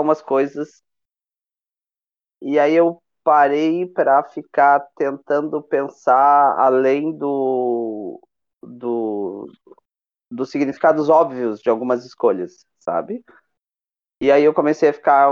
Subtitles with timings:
[0.00, 0.82] umas coisas.
[2.40, 8.20] E aí eu parei para ficar tentando pensar além do,
[8.62, 9.50] do
[10.30, 13.24] dos significados óbvios de algumas escolhas, sabe?
[14.20, 15.30] E aí eu comecei a ficar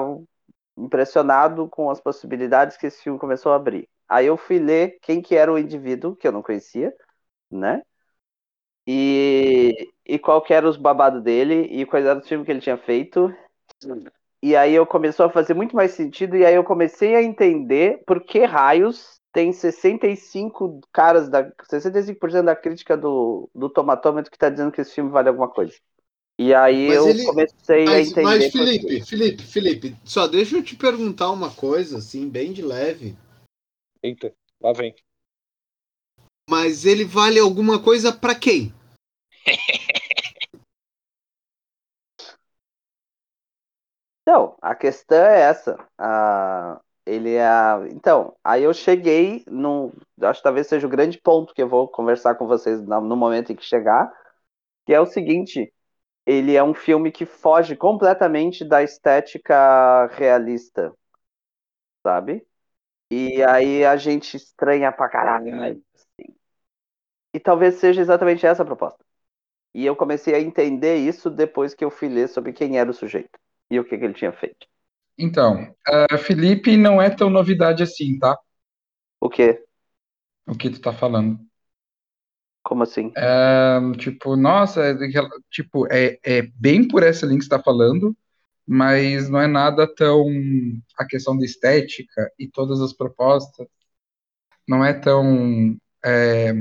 [0.76, 3.88] impressionado com as possibilidades que esse filme começou a abrir.
[4.08, 6.94] Aí eu fui ler quem que era o indivíduo, que eu não conhecia,
[7.50, 7.82] né?
[8.86, 12.60] E, e qual que era os babados dele e quais eram os filmes que ele
[12.60, 13.34] tinha feito.
[14.44, 18.02] E aí eu começou a fazer muito mais sentido e aí eu comecei a entender
[18.06, 24.50] por que raios tem 65 caras da 65% da crítica do, do tomatômetro que tá
[24.50, 25.72] dizendo que esse filme vale alguma coisa.
[26.38, 27.24] E aí mas eu ele...
[27.24, 28.22] comecei mas, a entender.
[28.22, 33.16] Mas Felipe, Felipe, Felipe, só deixa eu te perguntar uma coisa, assim, bem de leve.
[34.02, 34.94] Eita, lá vem.
[36.50, 38.74] Mas ele vale alguma coisa para quem?
[44.24, 45.76] Então, a questão é essa.
[45.98, 47.44] Ah, ele é.
[47.92, 49.92] Então, aí eu cheguei no.
[50.22, 53.52] Acho que talvez seja o grande ponto que eu vou conversar com vocês no momento
[53.52, 54.10] em que chegar.
[54.86, 55.70] Que é o seguinte:
[56.26, 60.90] ele é um filme que foge completamente da estética realista.
[62.02, 62.46] Sabe?
[63.10, 65.54] E aí a gente estranha pra caralho.
[65.54, 66.34] Assim.
[67.34, 69.04] E talvez seja exatamente essa a proposta.
[69.74, 72.94] E eu comecei a entender isso depois que eu fui ler sobre quem era o
[72.94, 73.38] sujeito
[73.74, 74.66] e o que, que ele tinha feito.
[75.18, 78.36] Então, uh, Felipe não é tão novidade assim, tá?
[79.20, 79.62] O quê?
[80.46, 81.38] O que tu tá falando.
[82.62, 83.12] Como assim?
[83.16, 84.94] É, tipo, nossa, é,
[85.50, 88.16] tipo, é, é bem por essa linha que você tá falando,
[88.66, 90.24] mas não é nada tão.
[90.96, 93.66] A questão da estética e todas as propostas
[94.66, 95.76] não é tão.
[96.04, 96.52] É,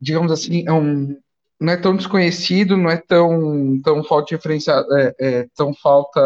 [0.00, 1.18] digamos assim, é um,
[1.62, 6.20] não é tão desconhecido, não é tão, tão falta de referência, é, é, tão falta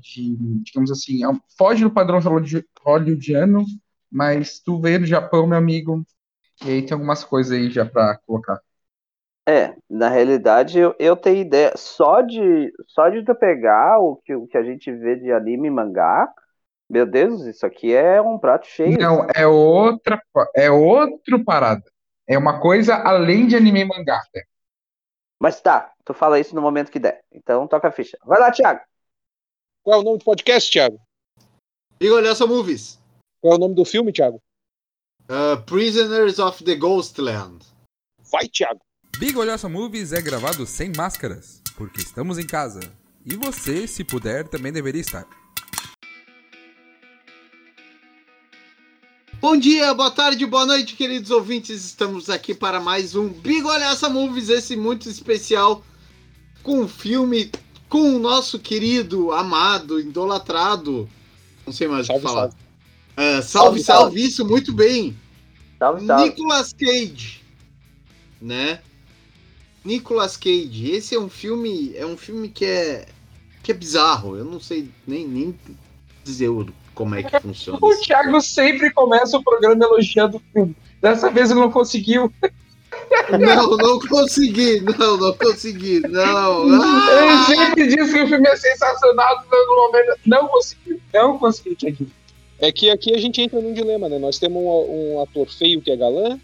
[0.00, 2.18] de, digamos assim, é foge do padrão
[2.84, 3.64] hollywoodiano,
[4.10, 6.04] mas tu veio do Japão, meu amigo,
[6.64, 8.58] e aí tem algumas coisas aí já para colocar.
[9.48, 14.34] É, na realidade eu, eu tenho ideia, só de só de tu pegar o que,
[14.34, 16.28] o que a gente vê de anime e mangá,
[16.88, 18.98] meu Deus, isso aqui é um prato cheio.
[18.98, 20.20] Não, é outra,
[20.56, 21.84] é outro parada.
[22.28, 24.20] É uma coisa além de anime e mangá.
[24.34, 24.42] Né?
[25.40, 27.24] Mas tá, tu fala isso no momento que der.
[27.32, 28.18] Então toca a ficha.
[28.24, 28.80] Vai lá, Thiago.
[29.82, 31.00] Qual é o nome do podcast, Thiago?
[31.98, 33.00] E olha só movies.
[33.40, 34.42] Qual é o nome do filme, Thiago?
[35.22, 37.64] Uh, Prisoners of the Ghostland.
[38.30, 38.80] Vai, Thiago.
[39.18, 42.80] Big Olhosa Movies é gravado sem máscaras, porque estamos em casa.
[43.24, 45.26] E você, se puder, também deveria estar.
[49.40, 51.82] Bom dia, boa tarde, boa noite, queridos ouvintes.
[51.82, 55.82] Estamos aqui para mais um Big Olhaça Movies, esse muito especial,
[56.62, 57.50] com um filme
[57.88, 61.08] com o nosso querido, amado, idolatrado.
[61.64, 62.50] Não sei mais o que falar.
[62.50, 62.56] Salve.
[62.56, 65.16] Uh, salve, salve, salve, isso, muito bem.
[65.78, 66.24] Salve, salve.
[66.24, 67.40] Nicolas Cage,
[68.42, 68.82] né?
[69.82, 70.90] Nicolas Cage.
[70.90, 73.08] Esse é um filme, é um filme que é
[73.62, 74.36] que é bizarro.
[74.36, 75.58] Eu não sei nem, nem
[76.24, 77.78] dizer o como é que funciona.
[77.80, 80.76] o Thiago sempre começa o programa elogiando o filme.
[81.00, 82.32] Dessa vez ele não conseguiu.
[83.30, 86.82] Não, não consegui, não, não consegui, não.
[86.82, 87.46] Ah!
[87.48, 92.06] Ele sempre diz que o filme é sensacional, no momento não consegui, não consegui, Thiago.
[92.58, 94.18] É que aqui a gente entra num dilema, né?
[94.18, 96.38] Nós temos um, um ator feio que é galã,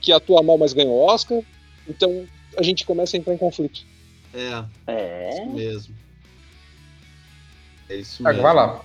[0.00, 1.42] que atua mal, mas ganhou Oscar,
[1.86, 2.24] então
[2.56, 3.82] a gente começa a entrar em conflito.
[4.32, 5.30] É, é.
[5.30, 5.94] isso mesmo.
[7.88, 8.40] É isso mesmo.
[8.40, 8.84] Agora vai lá.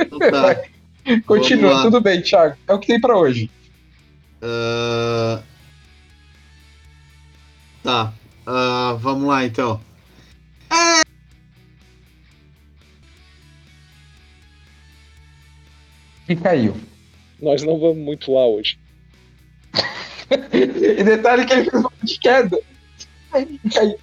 [0.00, 0.62] Então tá.
[1.26, 2.56] Continua, tudo bem, Thiago.
[2.66, 3.50] É o que tem para hoje.
[4.42, 5.42] Uh...
[7.82, 8.12] Tá.
[8.46, 9.80] Uh, vamos lá então.
[16.28, 16.76] E caiu.
[17.40, 18.78] Nós não vamos muito lá hoje.
[20.52, 22.60] e detalhe que ele fez uma de queda.
[23.30, 23.98] Caiu.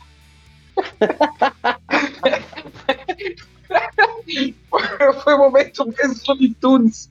[5.23, 7.09] Foi o momento mesmo do Tunes.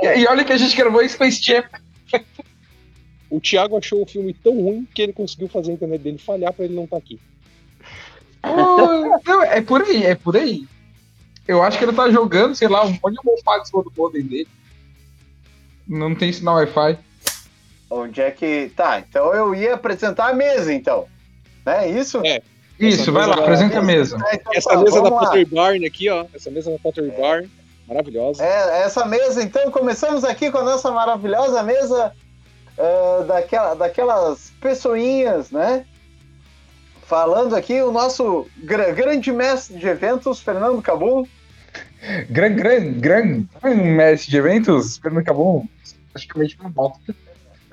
[0.00, 1.64] E olha que a gente gravou Space Jam.
[3.30, 6.52] O Thiago achou o filme tão ruim que ele conseguiu fazer a internet dele falhar
[6.52, 7.20] para ele não estar tá aqui.
[8.42, 10.66] Oh, não, é por aí, é por aí.
[11.46, 13.92] Eu acho que ele tá jogando, sei lá, um monte de almofada em cima do
[13.96, 14.48] modem dele.
[15.86, 16.98] Não tem sinal Wi-Fi.
[17.90, 18.70] Onde é que.
[18.76, 21.06] Tá, então eu ia apresentar a mesa, então.
[21.64, 21.90] Né?
[21.90, 22.20] Isso?
[22.24, 22.42] É.
[22.78, 24.16] Isso, vai lá, apresenta a mesa.
[24.28, 26.26] É, então, essa tá, mesa da Potter Barn aqui, ó.
[26.34, 27.20] Essa mesa da Potter é.
[27.20, 27.50] Barn.
[27.86, 28.44] Maravilhosa.
[28.44, 32.12] É, essa mesa, então, começamos aqui com a nossa maravilhosa mesa
[32.76, 35.84] uh, daquela, daquelas pessoinhas, né?
[37.06, 41.26] Falando aqui o nosso gra- grande mestre de eventos, Fernando Cabum.
[42.28, 45.66] Gran, gran, gran, gran mestre de eventos, Fernando Cabum,
[46.12, 47.00] praticamente uma volta.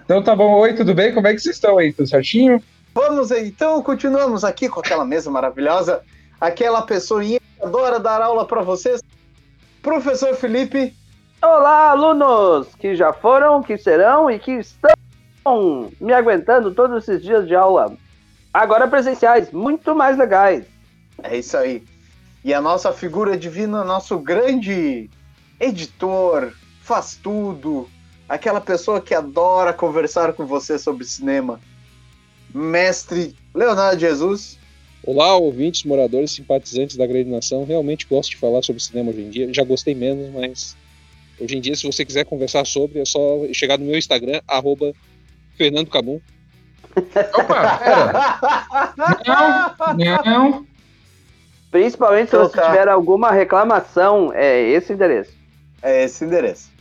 [0.04, 1.14] Então tá bom, oi, tudo bem?
[1.14, 1.92] Como é que vocês estão aí?
[1.92, 2.64] Tudo certinho?
[2.98, 6.02] Vamos então, continuamos aqui com aquela mesa maravilhosa,
[6.40, 9.02] aquela pessoinha que adora dar aula para vocês.
[9.82, 10.96] Professor Felipe,
[11.42, 17.46] Olá, alunos que já foram, que serão e que estão me aguentando todos esses dias
[17.46, 17.94] de aula.
[18.54, 20.66] Agora presenciais, muito mais legais.
[21.22, 21.84] é isso aí.
[22.46, 25.10] E a nossa figura divina, nosso grande
[25.60, 27.90] editor, faz tudo,
[28.30, 31.60] aquela pessoa que adora conversar com você sobre cinema.
[32.60, 34.58] Mestre Leonardo Jesus.
[35.04, 37.66] Olá, ouvintes, moradores, simpatizantes da grande nação.
[37.66, 39.54] Realmente gosto de falar sobre cinema hoje em dia.
[39.54, 40.76] Já gostei menos, mas
[41.38, 44.94] hoje em dia, se você quiser conversar sobre, é só chegar no meu Instagram, arroba
[45.58, 46.22] Fernando Cabum.
[46.96, 48.96] Opa, pera.
[49.98, 50.68] Não, não.
[51.70, 52.68] Principalmente se Então você tá.
[52.68, 55.34] tiver alguma reclamação, é esse endereço.
[55.84, 56.72] É esse endereço.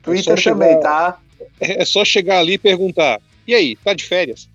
[0.00, 1.18] Twitter só chegar- também, tá?
[1.60, 4.48] É só chegar ali e perguntar: e aí, tá de férias?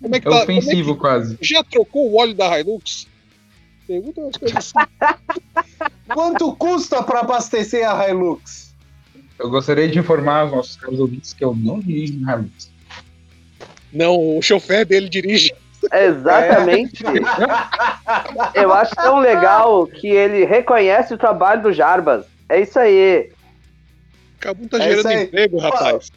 [0.00, 0.42] Como é que É tá?
[0.42, 1.26] ofensivo quase.
[1.34, 3.06] como é que- já trocou o óleo da Hilux?
[3.86, 4.88] Pergunta umas coisas assim.
[6.14, 8.74] Quanto custa para abastecer a Hilux?
[9.38, 12.70] Eu gostaria de informar os nossos caros ouvintes que eu não dirijo no Hilux.
[13.92, 15.52] Não, o chofer dele dirige.
[15.92, 17.02] Exatamente.
[18.54, 22.26] Eu acho tão legal que ele reconhece o trabalho do Jarbas.
[22.48, 23.30] É isso aí.
[24.40, 26.10] Cabum tá É gerando emprego, rapaz.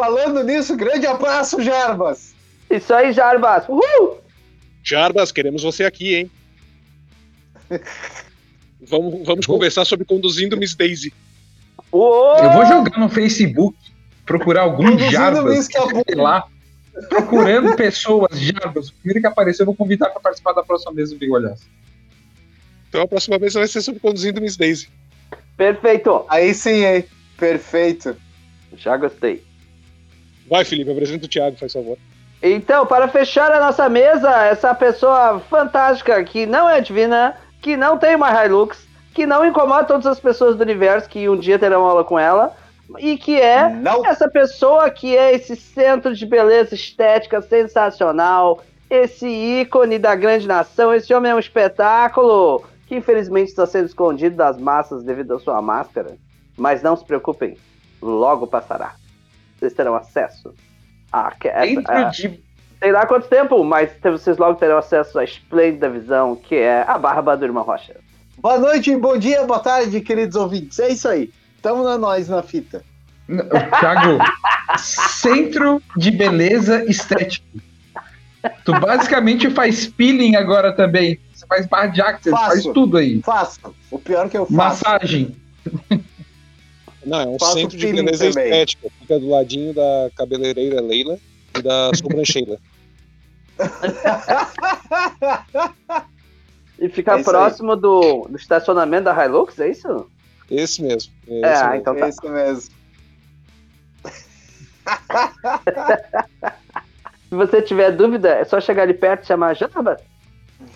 [0.00, 2.34] Falando nisso, grande abraço, Jarbas.
[2.68, 3.66] Isso aí, Jarbas.
[3.66, 4.20] Uhul!
[4.82, 6.30] Jarbas, queremos você aqui, hein?
[8.82, 11.14] Vamos, vamos Vou- conversar sobre conduzindo Miss Daisy.
[11.90, 12.36] Uou!
[12.36, 13.74] Eu vou jogar no Facebook,
[14.26, 16.46] procurar algum Jarbas, sei lá,
[17.08, 18.90] procurando pessoas, Jarbas.
[18.90, 21.66] O primeiro que aparecer, eu vou convidar para participar da próxima mesa do Bigolhaço.
[22.90, 24.90] Então a próxima vez vai ser sobre conduzindo Miss Daisy.
[25.56, 26.26] Perfeito.
[26.28, 27.02] Aí sim, hein?
[27.38, 28.14] Perfeito.
[28.76, 29.42] Já gostei.
[30.48, 31.98] Vai, Felipe, apresenta o Thiago, faz favor.
[32.42, 37.98] Então, para fechar a nossa mesa, essa pessoa fantástica que não é divina, que não
[37.98, 41.84] tem uma Hilux, que não incomoda todas as pessoas do universo que um dia terão
[41.84, 42.54] aula com ela,
[42.98, 44.06] e que é Não.
[44.06, 50.94] essa pessoa que é esse centro de beleza estética sensacional, esse ícone da grande nação,
[50.94, 55.60] esse homem é um espetáculo que infelizmente está sendo escondido das massas devido à sua
[55.60, 56.16] máscara.
[56.56, 57.56] Mas não se preocupem,
[58.00, 58.94] logo passará.
[59.58, 60.54] Vocês terão acesso
[61.12, 62.40] a, essa, Dentro a, de
[62.78, 66.98] sei lá quanto tempo, mas vocês logo terão acesso à esplêndida visão que é a
[66.98, 67.96] barba do Irmão Rocha.
[68.38, 70.78] Boa noite, bom dia, boa tarde, queridos ouvintes.
[70.78, 71.30] É isso aí.
[71.62, 72.84] Tamo na nós na fita.
[73.80, 74.18] Thiago,
[74.78, 77.46] centro de beleza estético.
[78.64, 81.18] Tu basicamente faz peeling agora também.
[81.34, 82.46] Você faz barra de axis, Faço.
[82.46, 83.20] faz tudo aí.
[83.22, 83.74] Faço.
[83.90, 84.56] O pior que eu faço.
[84.56, 85.34] Massagem.
[87.06, 88.44] Não, é um Faço centro de beleza também.
[88.50, 88.88] estética.
[89.00, 91.18] Fica do ladinho da cabeleireira Leila
[91.56, 92.58] e da sobrancheila.
[96.78, 100.10] E ficar É próximo do, do estacionamento da Hilux, é isso?
[100.50, 101.10] Esse mesmo.
[101.26, 101.80] É, É, esse ah, mesmo.
[101.80, 102.04] então tá.
[102.04, 102.74] É isso mesmo.
[107.28, 109.96] Se você tiver dúvida, é só chegar ali perto e chamar Jabba.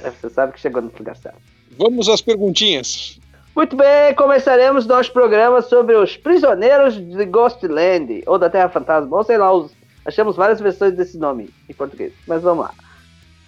[0.02, 1.36] Aí Você sabe que chegou no lugar certo.
[1.78, 3.19] Vamos às perguntinhas.
[3.54, 9.24] Muito bem, começaremos nosso programa sobre os prisioneiros de Ghostland, ou da Terra Fantasma, ou
[9.24, 9.72] sei lá, os-
[10.04, 12.70] achamos várias versões desse nome em português, mas vamos lá.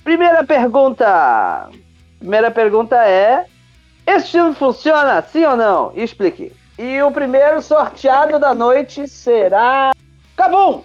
[0.04, 1.68] Primeira pergunta.
[2.18, 3.46] Primeira pergunta é:
[4.06, 5.92] esse filme funciona, sim ou não?
[5.94, 6.52] Explique.
[6.78, 9.92] E o primeiro sorteado da noite será.
[10.36, 10.82] Cabum!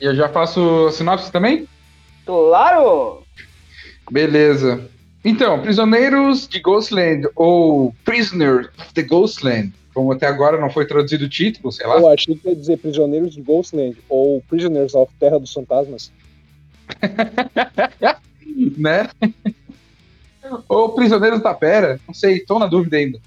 [0.00, 1.66] E eu já faço sinopse também?
[2.26, 3.22] Claro!
[4.10, 4.88] Beleza.
[5.28, 11.24] Então, Prisioneiros de Ghostland, ou Prisoners of the Ghostland, como até agora não foi traduzido
[11.24, 11.96] o título, sei lá.
[11.96, 16.12] Eu achei que ia dizer Prisioneiros de Ghostland ou Prisoners of Terra dos Fantasmas.
[18.78, 19.10] né?
[20.68, 23.18] Ou Prisioneiros da Pera, não sei, tô na dúvida ainda.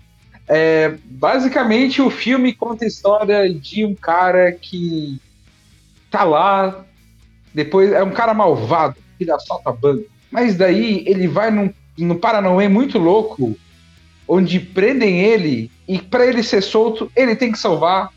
[0.48, 5.20] É, basicamente, o filme conta a história de um cara que
[6.10, 6.86] tá lá,
[7.54, 10.06] depois é um cara malvado, que assalta banco.
[10.32, 13.58] Mas daí ele vai num, no Paranauê muito louco,
[14.28, 18.10] onde prendem ele, e para ele ser solto, ele tem que salvar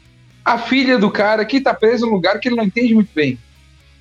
[0.44, 3.38] a filha do cara que tá preso num lugar que ele não entende muito bem.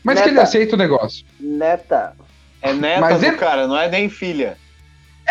[0.03, 0.43] Mas que ele Neta.
[0.43, 1.25] aceita o negócio.
[1.39, 2.13] Neta.
[2.61, 4.57] É neta Mas do ele- cara, não é nem filha.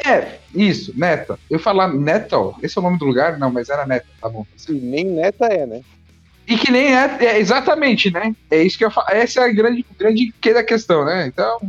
[0.06, 1.38] É, isso, Neta.
[1.50, 3.38] Eu falar Netal, esse é o nome do lugar?
[3.38, 4.46] Não, mas era Neta, tá bom.
[4.68, 5.80] E nem neta é, né?
[6.46, 8.34] E que nem é, é, exatamente, né?
[8.50, 9.08] É isso que eu falo.
[9.10, 11.26] Essa é a grande, grande que da questão, né?
[11.26, 11.60] Então.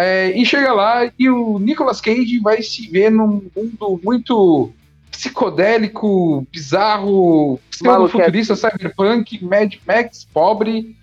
[0.00, 4.70] É, e chega lá e o Nicolas Cage vai se ver num mundo muito
[5.10, 7.58] psicodélico, bizarro,
[8.08, 10.94] futurista, cyberpunk, Mad Max, pobre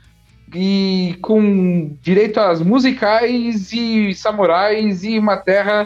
[0.54, 5.86] e com direito às musicais e samurais e uma terra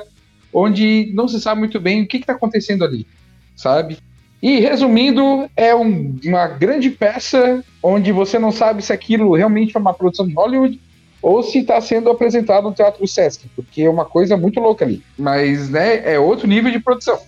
[0.53, 3.07] onde não se sabe muito bem o que está acontecendo ali,
[3.55, 3.97] sabe?
[4.39, 9.79] E resumindo, é um, uma grande peça onde você não sabe se aquilo realmente é
[9.79, 10.79] uma produção de Hollywood
[11.21, 15.03] ou se está sendo apresentado no Teatro Sesc, porque é uma coisa muito louca ali.
[15.17, 17.19] Mas né, é outro nível de produção.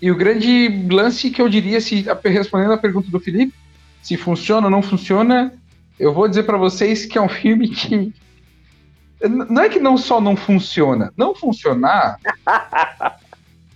[0.00, 3.54] E o grande lance que eu diria, se respondendo a pergunta do Felipe,
[4.02, 5.52] se funciona ou não funciona,
[5.98, 8.12] eu vou dizer para vocês que é um filme que
[9.28, 12.18] não é que não só não funciona, não funcionar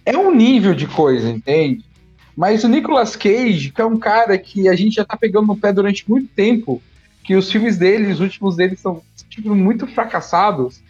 [0.05, 1.85] é um nível de coisa, entende?
[2.37, 5.57] Mas o Nicolas Cage, que é um cara que a gente já tá pegando no
[5.57, 6.83] pé durante muito tempo,
[7.25, 10.83] que os filmes dele, os últimos dele são tipo, muito fracassados.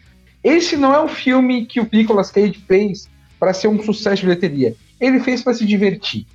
[0.42, 4.26] Esse não é um filme que o Nicolas Cage fez para ser um sucesso de
[4.26, 4.74] bilheteria.
[4.98, 6.26] Ele fez para se divertir.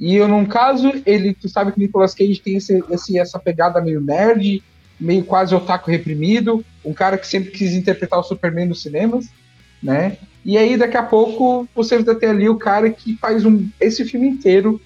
[0.00, 3.38] E eu, num caso, ele, tu sabe que o Nicolas Cage tem esse, esse, essa
[3.38, 4.62] pegada meio nerd,
[4.98, 9.28] meio quase otaku reprimido, um cara que sempre quis interpretar o Superman nos cinemas,
[9.82, 10.16] né?
[10.44, 14.04] E aí, daqui a pouco, você vai ter ali o cara que faz um, esse
[14.04, 14.80] filme inteiro.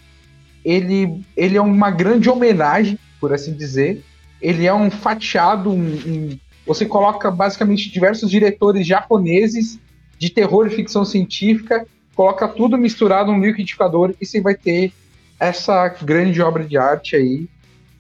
[0.64, 4.04] Ele, ele é uma grande homenagem, por assim dizer.
[4.40, 9.80] Ele é um fatiado, um, um, você coloca basicamente diversos diretores japoneses
[10.18, 14.92] de terror e ficção científica coloca tudo misturado num liquidificador e você vai ter
[15.40, 17.48] essa grande obra de arte aí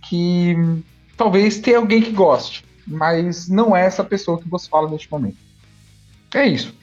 [0.08, 0.56] que
[1.16, 5.36] talvez tenha alguém que goste, mas não é essa pessoa que você fala neste momento.
[6.34, 6.74] É isso.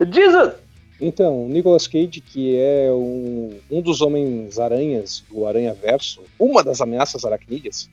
[0.00, 0.54] Jesus!
[1.00, 7.24] Então, Nicolas Cage, que é um, um dos Homens-Aranhas do Aranha Verso, uma das ameaças
[7.24, 7.90] aracnídeas,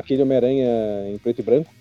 [0.00, 1.72] aquele Homem-Aranha em preto e branco,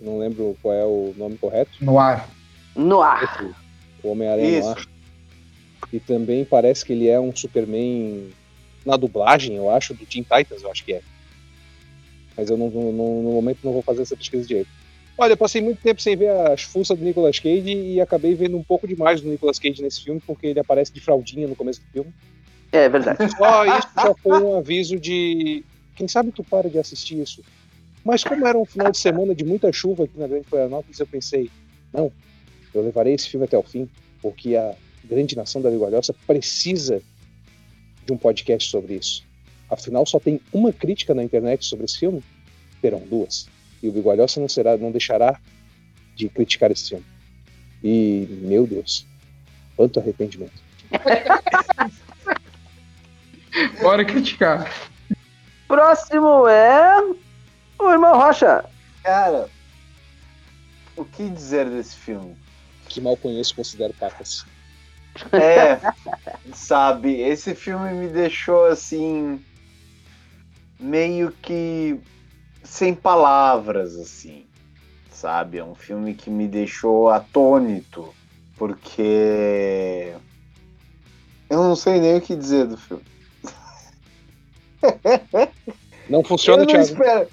[0.00, 1.72] não lembro qual é o nome correto.
[1.80, 2.28] No ar.
[2.74, 3.54] No ar
[4.06, 4.76] o Homem-Aranha lá.
[5.92, 8.30] E também parece que ele é um Superman
[8.84, 11.02] na dublagem, eu acho, do Teen Titans, eu acho que é.
[12.36, 12.92] Mas eu não, no,
[13.22, 14.68] no momento não vou fazer essa pesquisa direito.
[15.18, 18.56] Olha, eu passei muito tempo sem ver as fuças do Nicolas Cage e acabei vendo
[18.56, 21.80] um pouco demais do Nicolas Cage nesse filme, porque ele aparece de fraldinha no começo
[21.80, 22.12] do filme.
[22.70, 23.18] É verdade.
[23.36, 25.64] Só isso já foi um aviso de.
[25.94, 27.42] Quem sabe tu para de assistir isso.
[28.06, 31.08] Mas como era um final de semana de muita chuva aqui na Grande Florianópolis, eu
[31.08, 31.50] pensei,
[31.92, 32.12] não,
[32.72, 33.90] eu levarei esse filme até o fim,
[34.22, 37.02] porque a grande nação da Bigualhoça precisa
[38.04, 39.24] de um podcast sobre isso.
[39.68, 42.22] Afinal, só tem uma crítica na internet sobre esse filme,
[42.80, 43.48] terão duas.
[43.82, 45.40] E o Bigualhoça não será, não deixará
[46.14, 47.04] de criticar esse filme.
[47.82, 49.04] E, meu Deus,
[49.76, 50.62] quanto arrependimento.
[53.82, 54.72] Bora criticar.
[55.66, 57.25] Próximo é
[57.78, 58.64] o irmão Rocha.
[59.02, 59.48] Cara,
[60.96, 62.36] o que dizer desse filme?
[62.88, 64.44] que mal conheço considero pacas.
[65.32, 65.80] É,
[66.54, 69.42] sabe, esse filme me deixou assim
[70.78, 71.98] meio que
[72.62, 74.46] sem palavras assim,
[75.10, 75.58] sabe?
[75.58, 78.14] É um filme que me deixou atônito,
[78.56, 80.14] porque
[81.48, 83.04] eu não sei nem o que dizer do filme.
[86.08, 86.86] Não funciona, eu não Thiago.
[86.86, 87.28] Espero...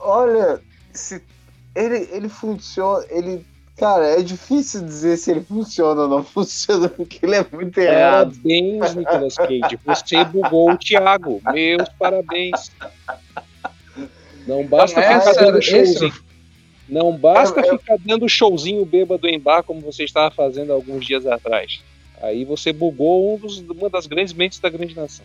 [0.00, 0.60] Olha,
[0.92, 1.22] se
[1.74, 3.46] ele, ele funciona, ele
[3.80, 8.36] Cara, é difícil dizer se ele funciona ou não funciona, porque ele é muito errado.
[8.36, 9.78] Parabéns, Nicolas Cage.
[9.86, 11.40] Você bugou o Thiago.
[11.50, 12.70] Meus parabéns.
[14.46, 16.12] Não basta ficar dando showzinho.
[16.86, 21.26] Não basta é, ficar dando showzinho bêbado em bar como você estava fazendo alguns dias
[21.26, 21.82] atrás.
[22.20, 25.24] Aí você bugou um dos, uma das grandes mentes da grande nação.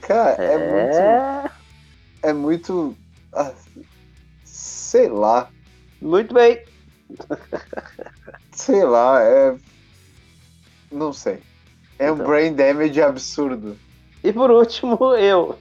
[0.00, 0.58] Cara, é, é...
[0.58, 1.54] muito.
[2.22, 2.96] É muito.
[3.32, 3.52] Ah,
[4.44, 5.50] sei lá.
[6.00, 6.62] Muito bem.
[8.52, 9.56] Sei lá, é.
[10.90, 11.40] Não sei.
[11.98, 12.14] É então.
[12.14, 13.76] um brain damage absurdo.
[14.22, 15.58] E por último, eu.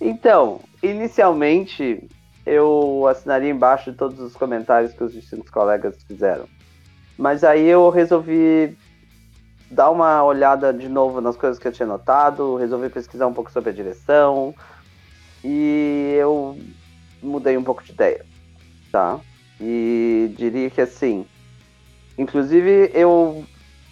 [0.00, 2.08] então, inicialmente,
[2.46, 6.48] eu assinaria embaixo de todos os comentários que os distintos colegas fizeram.
[7.16, 8.76] Mas aí eu resolvi
[9.74, 13.50] dar uma olhada de novo nas coisas que eu tinha notado, resolvi pesquisar um pouco
[13.50, 14.54] sobre a direção.
[15.42, 16.56] E eu
[17.22, 18.24] mudei um pouco de ideia,
[18.92, 19.18] tá?
[19.60, 21.26] E diria que assim,
[22.16, 23.44] inclusive eu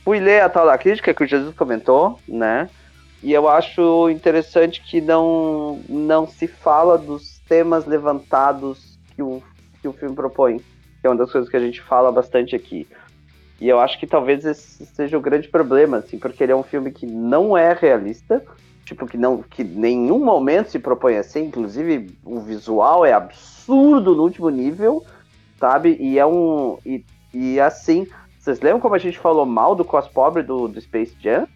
[0.05, 2.71] fui ler a tal da crítica que o Jesus comentou, né?
[3.23, 9.43] E eu acho interessante que não, não se fala dos temas levantados que o,
[9.81, 12.89] que o filme propõe, que é uma das coisas que a gente fala bastante aqui.
[13.61, 16.63] E eu acho que talvez esse seja o grande problema, assim, porque ele é um
[16.63, 18.43] filme que não é realista,
[18.85, 24.15] tipo, que não que nenhum momento se propõe a ser, inclusive o visual é absurdo
[24.15, 25.05] no último nível,
[25.59, 25.97] sabe?
[26.01, 26.79] E é um.
[26.85, 28.07] E, e assim,
[28.39, 31.47] vocês lembram como a gente falou mal do cos pobre do, do Space Jam?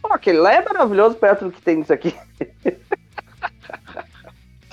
[0.00, 2.14] Pô, aquele lá é maravilhoso perto do que tem isso aqui.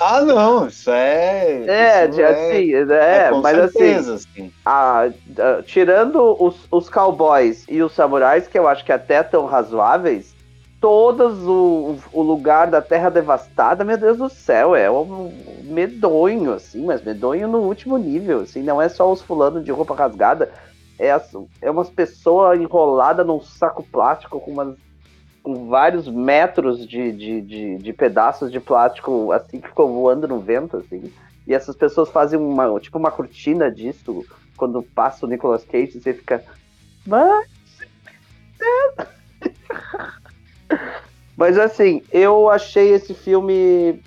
[0.05, 1.65] Ah, não, isso é.
[1.65, 4.51] É, isso assim, é, é com mas certeza, assim, assim.
[4.65, 9.45] a- a- tirando os, os cowboys e os samurais, que eu acho que até tão
[9.45, 10.36] razoáveis,
[10.81, 16.83] todos o, o lugar da Terra Devastada, meu Deus do céu, é um medonho, assim,
[16.86, 20.51] mas medonho no último nível, assim, não é só os fulano de roupa rasgada,
[21.00, 21.31] é, as,
[21.62, 24.75] é umas pessoas enroladas num saco plástico com umas
[25.43, 30.39] com vários metros de, de, de, de pedaços de plástico assim que ficou voando no
[30.39, 31.12] vento, assim.
[31.45, 36.01] E essas pessoas fazem uma, tipo uma cortina disso quando passa o Nicolas Cage e
[36.01, 36.43] você fica.
[37.05, 37.47] Mas.
[41.35, 44.01] Mas assim, eu achei esse filme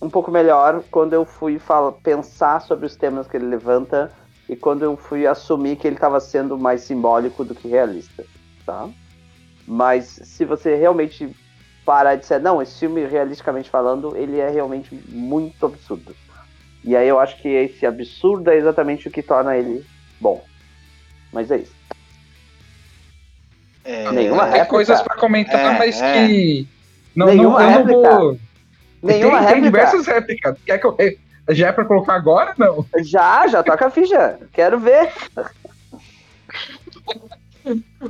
[0.00, 4.12] um pouco melhor quando eu fui fala, pensar sobre os temas que ele levanta
[4.48, 8.24] e quando eu fui assumir que ele estava sendo mais simbólico do que realista,
[8.64, 8.88] tá?
[9.70, 11.28] Mas se você realmente
[11.84, 16.16] parar de dizer, não, esse filme, realisticamente falando, ele é realmente muito absurdo.
[16.82, 19.84] E aí eu acho que esse absurdo é exatamente o que torna ele
[20.18, 20.42] bom.
[21.30, 21.76] Mas é isso.
[23.84, 24.70] É, Nenhuma Tem réplica.
[24.70, 26.26] coisas pra comentar, É, mas é.
[26.26, 26.68] que.
[27.14, 28.16] Não, Nenhuma não, eu não réplica.
[28.18, 28.38] vou.
[29.02, 29.60] Nenhuma tem, tem réplica.
[29.66, 30.56] diversas réplicas.
[30.64, 30.96] Quer que eu.
[31.50, 32.54] Já é pra colocar agora?
[32.58, 32.84] Não.
[33.02, 34.38] Já, já toca a ficha.
[34.52, 35.10] Quero ver.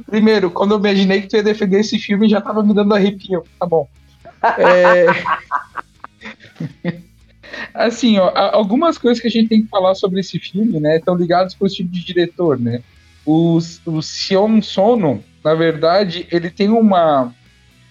[0.06, 3.44] Primeiro, quando eu imaginei que tu ia defender esse filme, já tava me dando arrepio.
[3.58, 3.88] Tá bom.
[4.58, 5.06] É...
[7.74, 11.14] assim, ó, algumas coisas que a gente tem que falar sobre esse filme, né, estão
[11.14, 12.82] ligados com o tipo de diretor, né?
[13.24, 17.32] O, o Sion Sono, na verdade, ele tem uma.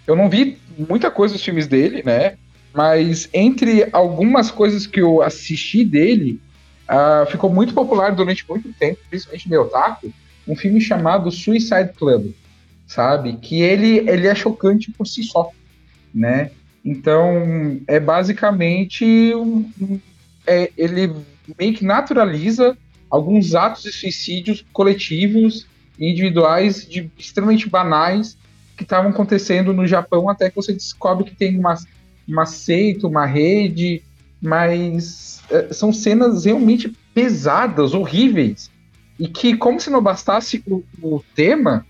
[0.05, 2.37] Eu não vi muita coisa dos filmes dele, né?
[2.73, 6.39] Mas entre algumas coisas que eu assisti dele,
[6.87, 10.11] ah, ficou muito popular durante muito tempo, principalmente meu otaku,
[10.47, 12.31] um filme chamado Suicide Club,
[12.85, 13.33] sabe?
[13.37, 15.51] Que ele, ele é chocante por si só,
[16.13, 16.51] né?
[16.83, 19.05] Então, é basicamente
[19.35, 19.69] um,
[20.45, 21.13] é, ele
[21.59, 22.77] meio que naturaliza
[23.09, 25.67] alguns atos de suicídios coletivos
[25.99, 28.37] e individuais de extremamente banais
[28.77, 31.75] que estavam acontecendo no Japão até que você descobre que tem uma,
[32.27, 34.03] uma seita, uma rede,
[34.41, 38.69] mas é, são cenas realmente pesadas, horríveis,
[39.19, 41.85] e que, como se não bastasse o, o tema,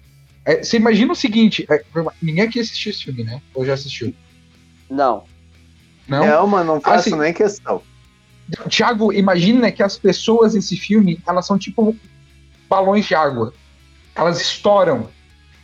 [0.45, 1.83] é, você imagina o seguinte: é,
[2.21, 3.41] ninguém aqui assistiu esse filme, né?
[3.53, 4.13] Ou já assistiu?
[4.89, 5.23] Não.
[6.07, 6.25] Não?
[6.25, 7.81] Não, mas não faço Assim, nem questão.
[8.69, 11.93] Tiago, imagina que as pessoas nesse filme, elas são tipo
[12.69, 13.53] balões de água.
[14.15, 15.09] Elas estouram.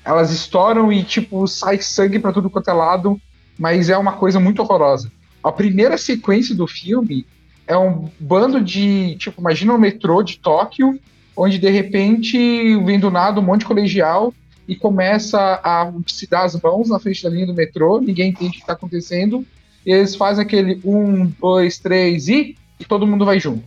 [0.04, 3.20] Elas estouram e, tipo, sai sangue pra tudo quanto é lado,
[3.58, 5.10] mas é uma coisa muito horrorosa.
[5.42, 7.26] A primeira sequência do filme
[7.66, 11.00] é um bando de, tipo, imagina um metrô de Tóquio,
[11.36, 12.38] onde de repente
[12.84, 14.34] vem do nada um monte de colegial
[14.68, 18.50] e começa a se dar as mãos na frente da linha do metrô, ninguém entende
[18.50, 19.46] o que está acontecendo,
[19.86, 23.64] e eles fazem aquele um, dois, três e, e todo mundo vai junto.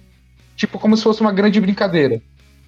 [0.56, 2.22] Tipo, como se fosse uma grande brincadeira.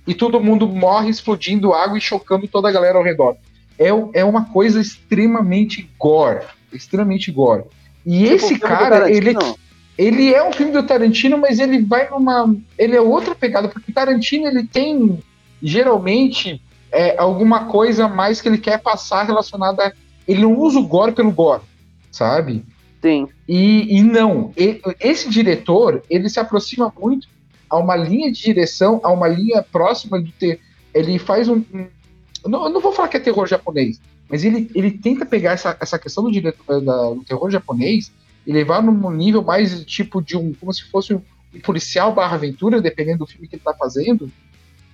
[0.07, 3.37] E todo mundo morre explodindo água e chocando toda a galera ao redor.
[3.79, 6.45] É, é uma coisa extremamente gore.
[6.73, 7.65] Extremamente gore.
[8.05, 9.59] E Tipo, esse cara, ele, Tarantino.
[9.99, 12.57] Ele é um filme do Tarantino, mas ele vai numa.
[12.79, 15.19] Ele é outra pegada, porque o Tarantino ele tem
[15.61, 19.93] geralmente é, alguma coisa mais que ele quer passar relacionada a.
[20.27, 21.63] Ele não usa o gore pelo gore,
[22.13, 22.65] sabe?
[23.03, 23.29] Sim.
[23.49, 24.53] E, e não,
[25.01, 27.27] esse diretor, ele se aproxima muito
[27.71, 30.61] a uma linha de direção, a uma linha próxima de ter.
[30.95, 31.57] Ele faz um.
[31.75, 31.87] um-
[32.45, 35.53] eu não, eu não vou falar que é terror japonês, mas ele, ele tenta pegar
[35.53, 38.13] essa, essa questão do, diretor, da- do terror japonês
[38.49, 40.55] e levar num nível mais tipo de um.
[40.55, 41.21] como se fosse um,
[41.63, 44.33] policial barra aventura, dependendo do filme que ele tá fazendo.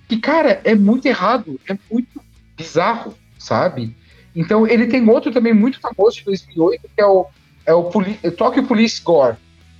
[0.09, 2.21] Que, cara, é muito errado, é muito
[2.57, 3.95] bizarro, sabe?
[4.35, 7.27] Então, ele tem outro também muito famoso de 2008, que é o
[7.65, 9.37] é o Poli é Tokyo Police Gore,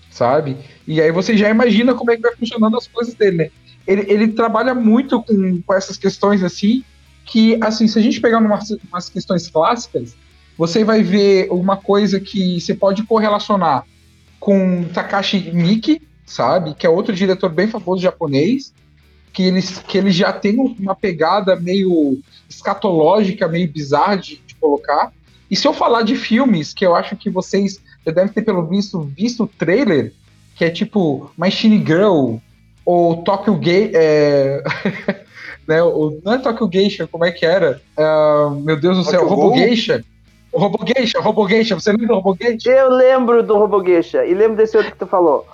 [0.09, 0.57] sabe?
[0.87, 3.51] E aí você já imagina como é que vai funcionando as coisas dele, né?
[3.85, 6.83] Ele, ele trabalha muito com, com essas questões assim,
[7.25, 10.15] que, assim, se a gente pegar umas, umas questões clássicas,
[10.57, 13.85] você vai ver uma coisa que você pode correlacionar
[14.39, 16.73] com Takashi Miike, sabe?
[16.73, 18.73] Que é outro diretor bem famoso japonês,
[19.33, 25.11] que ele, que ele já tem uma pegada meio escatológica, meio bizarra de, de colocar.
[25.49, 28.65] E se eu falar de filmes que eu acho que vocês já devem ter pelo
[28.65, 30.13] visto visto o trailer,
[30.55, 32.37] que é tipo Machine Girl
[32.85, 34.63] ou Tokyo Gay, é...
[35.67, 35.83] né?
[35.83, 37.81] O, não é Tokyo Geisha, como é que era?
[37.97, 39.57] Ah, meu Deus do céu, Tokyo Robo Ghoul?
[39.57, 40.05] Geisha.
[40.55, 42.69] O Robo Geisha, Robo Geisha, você lembra do Robo Geisha?
[42.69, 45.45] Eu lembro do Robogueixa e lembro desse outro que tu falou.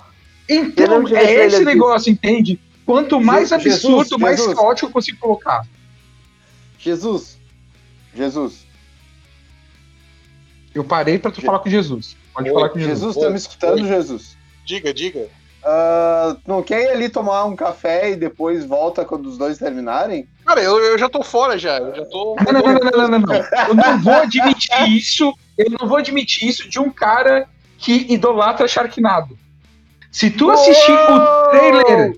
[0.48, 2.60] Então, é esse negócio, entende?
[2.86, 4.54] Quanto mais Jesus, absurdo, mais Jesus.
[4.56, 5.60] caótico eu consigo colocar.
[6.78, 7.40] Jesus.
[8.14, 8.68] Jesus.
[10.72, 12.16] Eu parei pra tu Je- falar com Jesus.
[12.32, 12.98] Pode Oi, falar com Jesus.
[13.00, 14.36] Jesus, tá me escutando, Jesus?
[14.66, 15.28] Diga, diga.
[15.64, 20.26] Ah, não quer ir ali tomar um café e depois volta quando os dois terminarem?
[20.44, 21.78] Cara, eu, eu já tô fora já.
[21.78, 22.36] Eu já tô.
[22.44, 23.34] Não, não, não, não, não, não, não.
[23.68, 25.32] Eu não vou admitir isso.
[25.56, 27.46] Eu não vou admitir isso de um cara
[27.78, 29.38] que idolatra Sharknado.
[30.10, 32.16] Se tu assistir o trailer,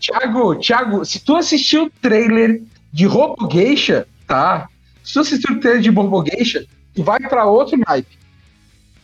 [0.00, 4.68] Thiago, Thiago, se tu assistir o trailer de Robo Geisha, tá?
[5.02, 8.18] Se tu assistir o trailer de Robo Geisha, tu vai pra outro naipe.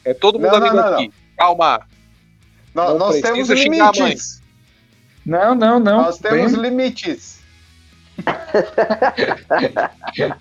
[0.05, 1.12] É todo mundo Não, amigo não, não, aqui.
[1.37, 1.81] Calma.
[2.74, 4.42] Não nós precisa temos a limites.
[5.26, 6.02] Não, não, não.
[6.02, 7.40] Nós temos limites.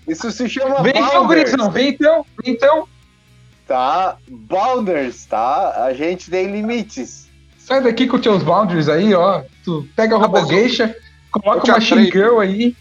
[0.06, 2.88] Isso se chama vem então, Grisão, vem então, vem então.
[3.66, 4.16] tá?
[4.28, 5.84] Bounders, tá?
[5.84, 7.28] A gente tem limites.
[7.58, 9.42] Sai daqui com teus boundaries aí, ó.
[9.64, 10.96] Tu pega o Ah, mas Robo eu- Geisha,
[11.30, 11.80] coloca uma.
[11.80, 12.76] Shingirl aí.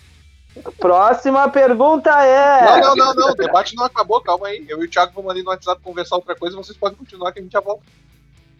[0.79, 2.65] Próxima pergunta é.
[2.65, 3.29] Não, não, não, não.
[3.31, 4.65] O debate não acabou, calma aí.
[4.67, 7.39] Eu e o Thiago vamos ali no WhatsApp conversar outra coisa, vocês podem continuar que
[7.39, 7.83] a gente já volta.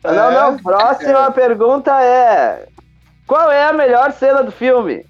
[0.04, 2.68] Não, É, não, próxima pergunta é:
[3.28, 5.06] Qual é a melhor cena do filme?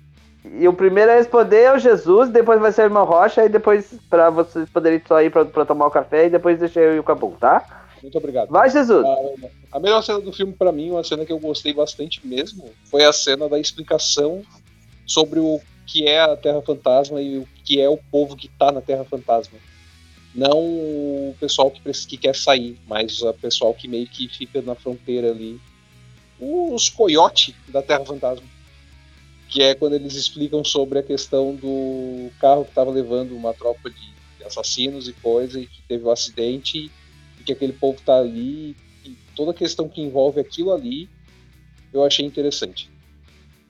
[0.45, 3.49] E o primeiro a responder é o Jesus, depois vai ser o irmão Rocha, e
[3.49, 6.95] depois pra vocês poderem só ir pra, pra tomar o café, e depois deixa eu
[6.95, 7.63] e o Cabum, tá?
[8.01, 8.49] Muito obrigado.
[8.49, 9.05] Vai, Jesus.
[9.05, 12.69] A, a melhor cena do filme, pra mim, uma cena que eu gostei bastante mesmo,
[12.85, 14.41] foi a cena da explicação
[15.05, 18.71] sobre o que é a Terra Fantasma e o que é o povo que tá
[18.71, 19.59] na Terra Fantasma.
[20.33, 24.75] Não o pessoal que, que quer sair, mas o pessoal que meio que fica na
[24.75, 25.59] fronteira ali.
[26.39, 28.45] Os coiotes da Terra Fantasma.
[29.47, 33.89] Que é quando eles explicam sobre a questão do carro que estava levando uma tropa
[33.89, 34.13] de
[34.45, 36.91] assassinos e coisa, e que teve um acidente,
[37.39, 41.09] e que aquele povo tá ali, e toda a questão que envolve aquilo ali,
[41.91, 42.89] eu achei interessante.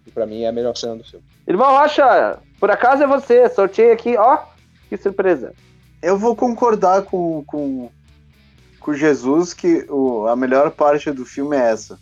[0.05, 1.25] E pra mim é a melhor cena do filme.
[1.47, 4.43] Irmão Rocha, por acaso é você, sorteio aqui, ó,
[4.89, 5.53] que surpresa.
[6.01, 7.89] Eu vou concordar com, com,
[8.79, 11.99] com Jesus que o, a melhor parte do filme é essa.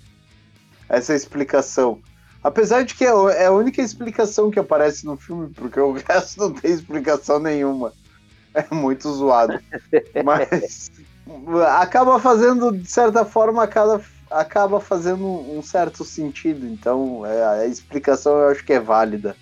[0.87, 1.99] Essa explicação.
[2.43, 6.39] Apesar de que é, é a única explicação que aparece no filme, porque o resto
[6.39, 7.91] não tem explicação nenhuma.
[8.53, 9.59] É muito zoado.
[10.23, 10.91] Mas
[11.79, 16.67] acaba fazendo, de certa forma, acaba, acaba fazendo um certo sentido.
[16.67, 19.35] Então, é, a explicação eu acho que é válida.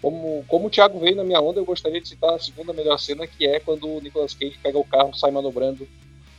[0.00, 2.98] Como, como o Thiago veio na minha onda, eu gostaria de citar a segunda melhor
[2.98, 5.88] cena, que é quando o Nicolas Cage pega o carro, sai manobrando,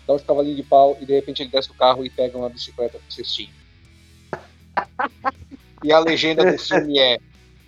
[0.08, 2.50] dá uns cavalinhos de pau, e de repente ele desce do carro e pega uma
[2.50, 3.50] bicicleta com cestinho.
[5.82, 7.20] E a legenda do filme é.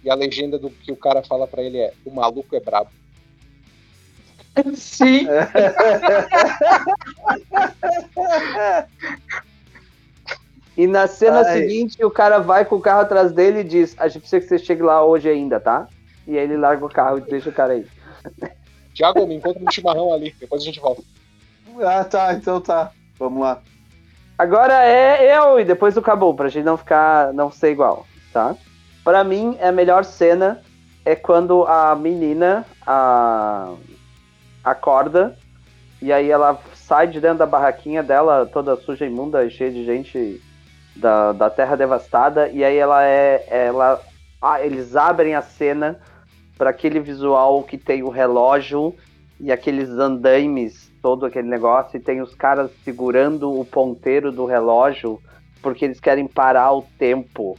[0.03, 2.89] E a legenda do que o cara fala pra ele é: o maluco é brabo.
[4.75, 5.27] Sim.
[10.77, 11.59] E na cena Ai.
[11.59, 14.47] seguinte, o cara vai com o carro atrás dele e diz: A gente precisa que
[14.47, 15.87] você chegue lá hoje ainda, tá?
[16.25, 17.85] E aí ele larga o carro e deixa o cara aí.
[18.95, 21.01] Thiago, me encontra no chimarrão ali, depois a gente volta.
[21.83, 22.91] Ah, tá, então tá.
[23.17, 23.61] Vamos lá.
[24.37, 28.55] Agora é eu e depois o Cabum, pra gente não ficar, não ser igual, tá?
[29.03, 30.61] Pra mim, a melhor cena
[31.05, 33.73] é quando a menina a,
[34.63, 35.37] acorda
[36.01, 40.41] e aí ela sai de dentro da barraquinha dela, toda suja, imunda, cheia de gente
[40.95, 43.45] da, da terra devastada, e aí ela é.
[43.49, 44.01] Ela,
[44.41, 45.99] ah, eles abrem a cena
[46.57, 48.95] para aquele visual que tem o relógio
[49.39, 55.19] e aqueles andaimes, todo aquele negócio, e tem os caras segurando o ponteiro do relógio
[55.61, 57.57] porque eles querem parar o tempo.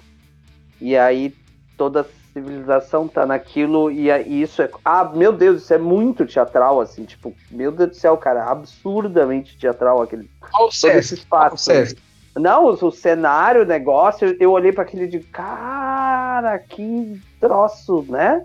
[0.80, 1.34] E aí
[1.76, 4.70] toda a civilização tá naquilo e, a- e isso é.
[4.84, 9.56] Ah, meu Deus, isso é muito teatral, assim, tipo, meu Deus do céu, cara, absurdamente
[9.56, 10.28] teatral aquele.
[10.54, 10.68] Olha o
[10.98, 11.44] esse espaço.
[11.46, 12.02] olha o Sesc.
[12.34, 18.42] Não, o, cenário, o negócio, eu olhei para aquele de cara, que troço, né?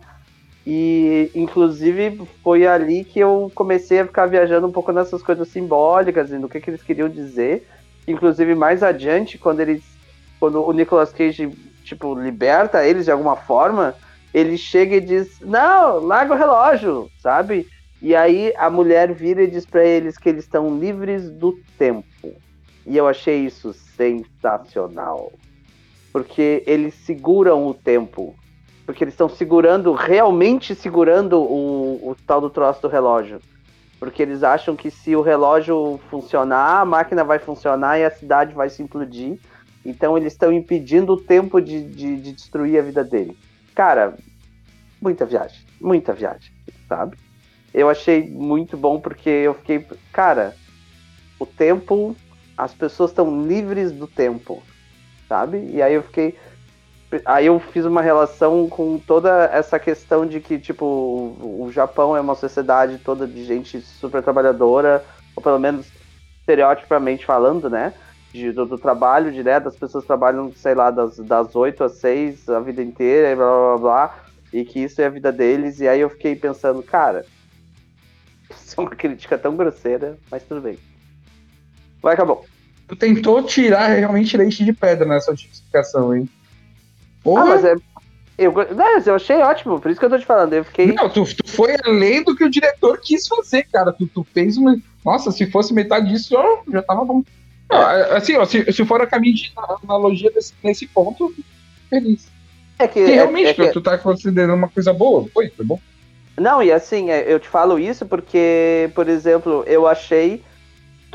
[0.65, 6.29] E inclusive foi ali que eu comecei a ficar viajando um pouco nessas coisas simbólicas
[6.29, 7.65] e no que, que eles queriam dizer.
[8.05, 9.81] Inclusive mais adiante, quando eles.
[10.39, 11.49] Quando o Nicolas Cage,
[11.83, 13.95] tipo, liberta eles de alguma forma,
[14.33, 17.65] ele chega e diz, não, larga o relógio, sabe?
[18.01, 22.05] E aí a mulher vira e diz para eles que eles estão livres do tempo.
[22.87, 25.33] E eu achei isso sensacional.
[26.13, 28.33] Porque eles seguram o tempo.
[28.85, 33.41] Porque eles estão segurando, realmente segurando o, o tal do troço do relógio.
[33.99, 38.53] Porque eles acham que se o relógio funcionar, a máquina vai funcionar e a cidade
[38.53, 39.37] vai se implodir.
[39.85, 43.37] Então eles estão impedindo o tempo de, de, de destruir a vida dele.
[43.75, 44.17] Cara,
[45.01, 46.53] muita viagem, muita viagem,
[46.87, 47.17] sabe?
[47.73, 50.55] Eu achei muito bom porque eu fiquei, cara,
[51.39, 52.15] o tempo,
[52.57, 54.63] as pessoas estão livres do tempo,
[55.29, 55.69] sabe?
[55.71, 56.35] E aí eu fiquei,
[57.23, 62.21] aí eu fiz uma relação com toda essa questão de que, tipo, o Japão é
[62.21, 65.87] uma sociedade toda de gente super trabalhadora, ou pelo menos
[66.39, 67.93] estereotipamente falando, né?
[68.33, 72.49] De, do, do, trabalho direto, as pessoas trabalham, sei lá, das, das 8 às 6
[72.49, 74.19] a vida inteira, e blá blá blá,
[74.51, 77.25] e que isso é a vida deles, e aí eu fiquei pensando, cara,
[78.51, 80.77] isso é uma crítica tão grosseira, mas tudo bem.
[82.01, 82.45] Vai, acabou.
[82.87, 86.29] Tu tentou tirar realmente leite de pedra nessa justificação, hein?
[87.23, 87.43] Porra.
[87.43, 87.75] Ah, mas é.
[88.37, 90.53] Eu, não, eu achei ótimo, por isso que eu tô te falando.
[90.53, 90.93] Eu fiquei.
[90.93, 93.91] Não, tu, tu foi além do que o diretor quis fazer, cara.
[93.91, 94.77] Tu, tu fez uma.
[95.03, 97.23] Nossa, se fosse metade disso, já, já tava bom.
[97.71, 98.17] É.
[98.17, 99.51] Assim, ó, se, se for a caminho de
[99.83, 101.33] analogia desse, nesse ponto,
[101.89, 102.27] feliz.
[102.79, 103.73] É que, realmente, é, é que...
[103.73, 105.79] tu tá considerando uma coisa boa, foi, foi bom.
[106.37, 110.43] Não, e assim, é, eu te falo isso porque, por exemplo, eu achei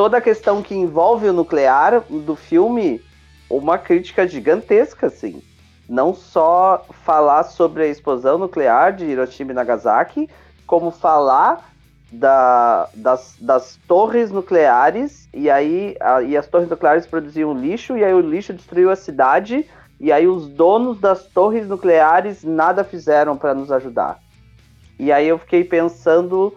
[0.03, 3.01] toda a questão que envolve o nuclear do filme
[3.49, 5.41] uma crítica gigantesca, assim.
[5.89, 10.29] Não só falar sobre a explosão nuclear de Hiroshima e Nagasaki,
[10.67, 11.71] como falar
[12.11, 18.03] da, das, das torres nucleares, e aí a, e as torres nucleares produziam lixo, e
[18.03, 23.37] aí o lixo destruiu a cidade, e aí os donos das torres nucleares nada fizeram
[23.37, 24.19] para nos ajudar.
[24.99, 26.53] E aí eu fiquei pensando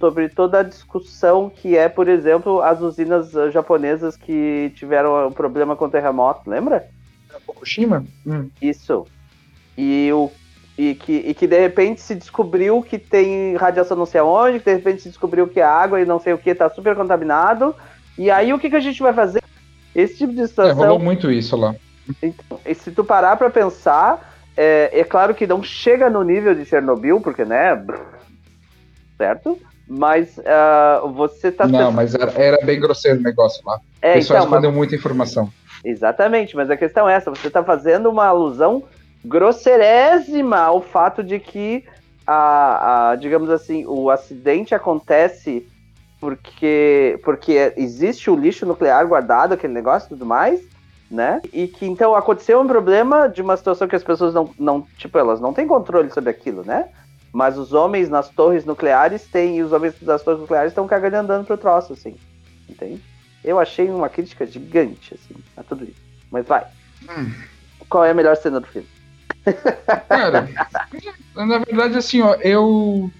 [0.00, 5.32] sobre toda a discussão que é, por exemplo, as usinas eh, japonesas que tiveram um
[5.32, 6.88] problema com o terremoto, lembra?
[7.46, 8.04] Fukushima?
[8.26, 8.48] Hum.
[8.62, 9.06] Isso.
[9.76, 10.30] E, o,
[10.76, 14.64] e, que, e que de repente se descobriu que tem radiação não sei aonde, que
[14.64, 17.76] de repente se descobriu que a água e não sei o que está super contaminado.
[18.16, 19.42] E aí o que, que a gente vai fazer?
[19.94, 20.82] Esse tipo de situação.
[20.82, 21.74] É, rolou muito isso lá.
[22.22, 26.54] Então, e se tu parar para pensar, é, é claro que não chega no nível
[26.54, 27.84] de Chernobyl, porque, né?
[29.18, 29.58] Certo?
[29.92, 31.66] Mas uh, você tá.
[31.66, 33.80] Não, mas era, era, bem grosseiro o negócio lá.
[34.00, 34.78] É, o pessoal então, escondeu mas...
[34.78, 35.52] muita informação.
[35.84, 38.84] Exatamente, mas a questão é essa: você está fazendo uma alusão
[39.24, 41.84] grosseirésima ao fato de que,
[42.24, 45.66] a, a, digamos assim, o acidente acontece
[46.20, 50.60] porque, porque existe o lixo nuclear guardado, aquele negócio e tudo mais,
[51.10, 51.42] né?
[51.52, 55.18] E que então aconteceu um problema de uma situação que as pessoas não, não tipo,
[55.18, 56.90] elas não têm controle sobre aquilo, né?
[57.32, 61.16] Mas os homens nas torres nucleares têm, e os homens das torres nucleares estão cagando
[61.16, 62.16] andando pro troço, assim.
[62.68, 63.02] Entende?
[63.44, 66.00] Eu achei uma crítica gigante, assim, a tudo isso.
[66.30, 66.66] Mas vai.
[67.02, 67.32] Hum.
[67.88, 68.88] Qual é a melhor cena do filme?
[70.08, 70.48] Cara,
[71.34, 73.10] na verdade, assim, ó, eu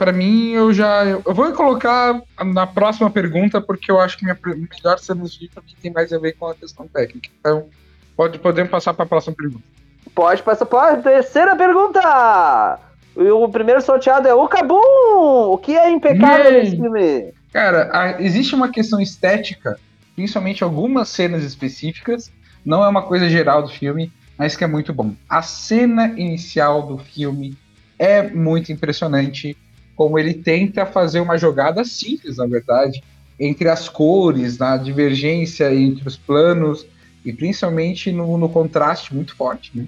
[0.00, 1.04] para mim, eu já.
[1.04, 5.62] Eu vou colocar na próxima pergunta, porque eu acho que minha melhor cena de livro
[5.82, 7.28] tem mais a ver com a questão técnica.
[7.38, 7.68] Então,
[8.16, 9.62] pode, podemos passar para a próxima pergunta.
[10.14, 12.80] Pode passar para a terceira pergunta!
[13.16, 14.80] O primeiro sorteado é o Cabum!
[15.52, 17.32] O que é impecável nesse filme?
[17.52, 19.78] Cara, a, existe uma questão estética,
[20.14, 22.30] principalmente algumas cenas específicas,
[22.64, 25.14] não é uma coisa geral do filme, mas que é muito bom.
[25.28, 27.56] A cena inicial do filme
[27.98, 29.56] é muito impressionante
[29.96, 33.02] como ele tenta fazer uma jogada simples, na verdade,
[33.38, 36.86] entre as cores, na divergência entre os planos
[37.24, 39.86] e principalmente no, no contraste muito forte, né?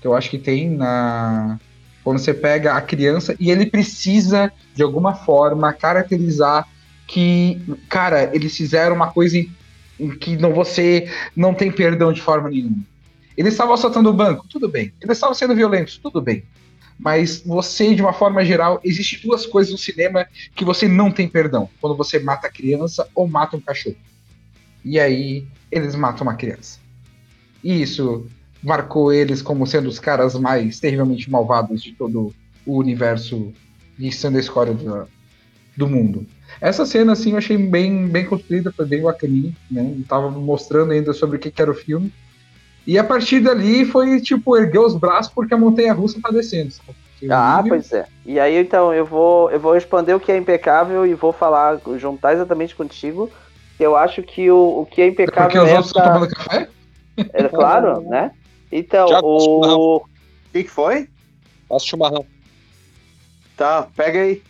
[0.00, 1.58] Que eu acho que tem na
[2.08, 6.66] quando você pega a criança e ele precisa de alguma forma caracterizar
[7.06, 9.50] que, cara, eles fizeram uma coisa em,
[10.18, 12.78] que não você não tem perdão de forma nenhuma.
[13.36, 14.90] Eles estavam assaltando o banco, tudo bem.
[15.02, 16.44] Eles estavam sendo violentos, tudo bem
[16.98, 21.28] mas você, de uma forma geral, existe duas coisas no cinema que você não tem
[21.28, 23.94] perdão: quando você mata a criança ou mata um cachorro.
[24.84, 26.80] E aí eles matam uma criança.
[27.62, 28.26] E isso
[28.68, 32.34] marcou eles como sendo os caras mais terrivelmente malvados de todo
[32.66, 33.52] o universo
[33.98, 35.08] e sendo a escória do,
[35.74, 36.26] do mundo.
[36.60, 39.96] Essa cena, assim, eu achei bem, bem construída, foi bem bacaninha, né?
[40.06, 42.12] Tava mostrando ainda sobre o que, que era o filme.
[42.86, 46.74] E a partir dali foi tipo erguer os braços porque a montanha russa tá descendo.
[47.30, 48.06] Ah, pois é.
[48.24, 51.80] E aí então eu vou eu vou responder o que é impecável e vou falar,
[51.96, 53.30] juntar exatamente contigo.
[53.80, 55.50] Eu acho que o, o que é impecável.
[55.50, 55.98] Porque os é outros essa...
[55.98, 56.68] estão tomando café?
[57.32, 58.30] É claro, né?
[58.70, 59.98] Então, o.
[59.98, 61.08] O que, que foi?
[61.68, 62.24] Posso chimarrão.
[63.56, 64.42] Tá, pega aí.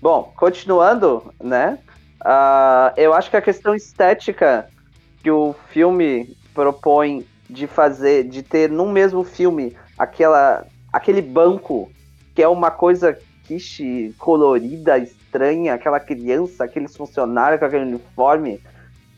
[0.00, 1.78] Bom, continuando, né?
[2.20, 4.68] Uh, eu acho que a questão estética
[5.22, 11.90] que o filme propõe de fazer, de ter num mesmo filme aquela, aquele banco
[12.34, 18.60] que é uma coisa quiche colorida, estranha, aquela criança, aqueles funcionários com aquele uniforme,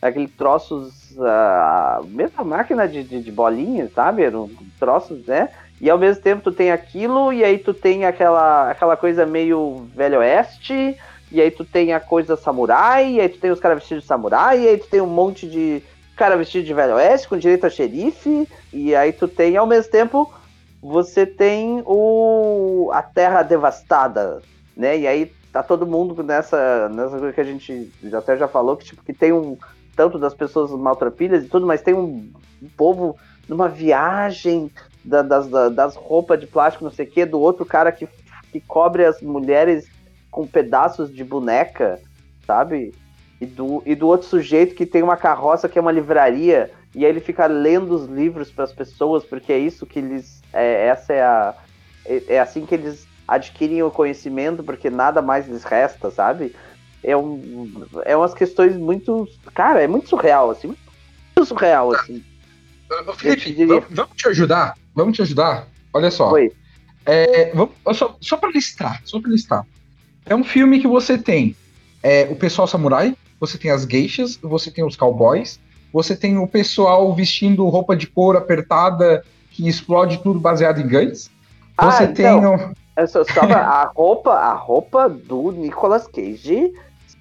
[0.01, 4.23] aquele troços, a mesma máquina de, de, de bolinhas, sabe?
[4.23, 5.51] Eram troços, né?
[5.81, 9.87] E ao mesmo tempo tu tem aquilo, e aí tu tem aquela, aquela coisa meio
[9.95, 10.97] velho oeste,
[11.33, 14.09] e aí tu tem a coisa samurai, e aí tu tem os caras vestidos de
[14.09, 15.83] samurai, e aí tu tem um monte de
[16.17, 19.91] cara vestido de velho oeste com direito a xerife, e aí tu tem ao mesmo
[19.91, 20.31] tempo
[20.83, 24.43] você tem o a terra devastada,
[24.77, 24.99] né?
[24.99, 28.85] E aí tá todo mundo nessa nessa coisa que a gente até já falou que
[28.85, 29.57] tipo que tem um
[30.01, 32.33] tanto das pessoas maltrapilhas e tudo, mas tem um,
[32.75, 34.71] povo numa viagem
[35.05, 38.09] da, das, das roupas de plástico, não sei o que, do outro cara que,
[38.51, 39.91] que cobre as mulheres
[40.31, 42.01] com pedaços de boneca,
[42.47, 42.95] sabe?
[43.39, 47.05] E do, e do outro sujeito que tem uma carroça que é uma livraria e
[47.05, 50.87] aí ele fica lendo os livros para as pessoas porque é isso que eles é,
[50.87, 51.55] essa é a
[52.07, 56.57] é, é, assim que eles adquirem o conhecimento porque nada mais lhes resta, sabe?
[57.03, 62.23] É um é umas questões muito, cara, é muito surreal assim, muito surreal assim.
[63.17, 64.77] Felipe, vamos, vamos te ajudar?
[64.95, 65.69] Vamos te ajudar?
[65.93, 66.31] Olha só.
[66.33, 66.53] Oi.
[67.07, 69.67] É, vamos, só só para listar, só para listar.
[70.27, 71.57] É um filme que você tem
[72.03, 75.59] é, o pessoal samurai, você tem as geishas, você tem os cowboys,
[75.93, 80.87] você tem o pessoal vestindo roupa de couro apertada que explode tudo baseado em.
[81.77, 82.75] Ah, Você então, tem o...
[82.97, 86.73] é só, só a roupa, a roupa do Nicolas Cage,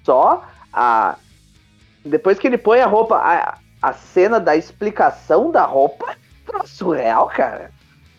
[0.04, 1.16] só a
[2.04, 6.06] depois que ele põe a roupa, a, a cena da explicação da roupa,
[6.54, 7.70] é surreal, cara.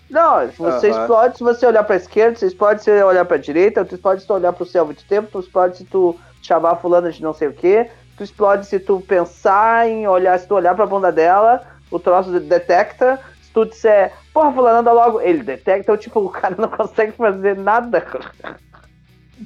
[0.10, 1.00] Não, você Aham.
[1.00, 4.22] explode se você olhar pra esquerda, você explode se você olhar pra direita, tu explode
[4.22, 7.34] se tu olhar pro céu muito tempo, tu explode se tu chamar fulana de não
[7.34, 11.12] sei o que, tu explode se tu pensar em olhar, se tu olhar pra bunda
[11.12, 16.20] dela, o troço detecta, se tu disser, porra, fulano, anda logo, ele detecta, então, tipo,
[16.20, 18.06] o cara não consegue fazer nada.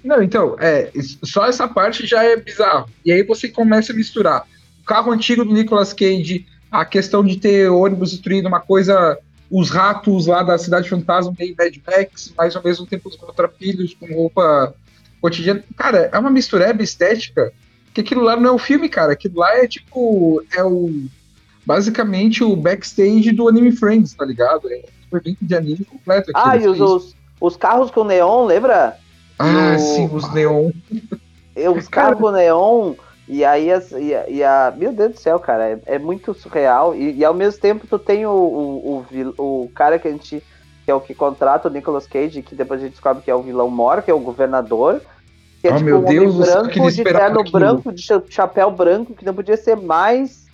[0.03, 0.91] Não, então, é,
[1.23, 2.89] só essa parte já é bizarro.
[3.03, 4.45] E aí você começa a misturar
[4.81, 9.17] o carro antigo do Nicolas Cage, a questão de ter ônibus destruído, uma coisa,
[9.49, 13.93] os ratos lá da Cidade Fantasma meio Mad Max, mas ao mesmo tempo os maltrapilhos
[13.93, 14.73] com roupa
[15.21, 15.63] cotidiana.
[15.75, 17.51] Cara, é uma mistureba estética
[17.93, 19.13] que aquilo lá não é o filme, cara.
[19.13, 21.05] Aquilo lá é tipo, é o
[21.65, 24.71] basicamente o backstage do Anime Friends, tá ligado?
[24.71, 26.31] É um evento de anime completo.
[26.36, 28.97] Ah, e os, é os, os carros com neon, lembra?
[29.39, 30.71] Ah, no- sim, os neon.
[31.78, 32.95] Os com neon,
[33.28, 36.34] e aí as, e, a, e a- Meu Deus do céu, cara, é, é muito
[36.34, 36.95] surreal.
[36.95, 39.06] E, e ao mesmo tempo tu tem o, o,
[39.38, 40.43] o, o cara que a gente.
[40.84, 43.36] que é o que contrata o Nicolas Cage, que depois a gente descobre que é
[43.36, 45.02] o vilão mor, que é o governador.
[45.62, 49.15] Que é Oh, tipo meu um Deus branco, de terno branco, de cha- chapéu branco,
[49.15, 50.45] que não podia ser mais,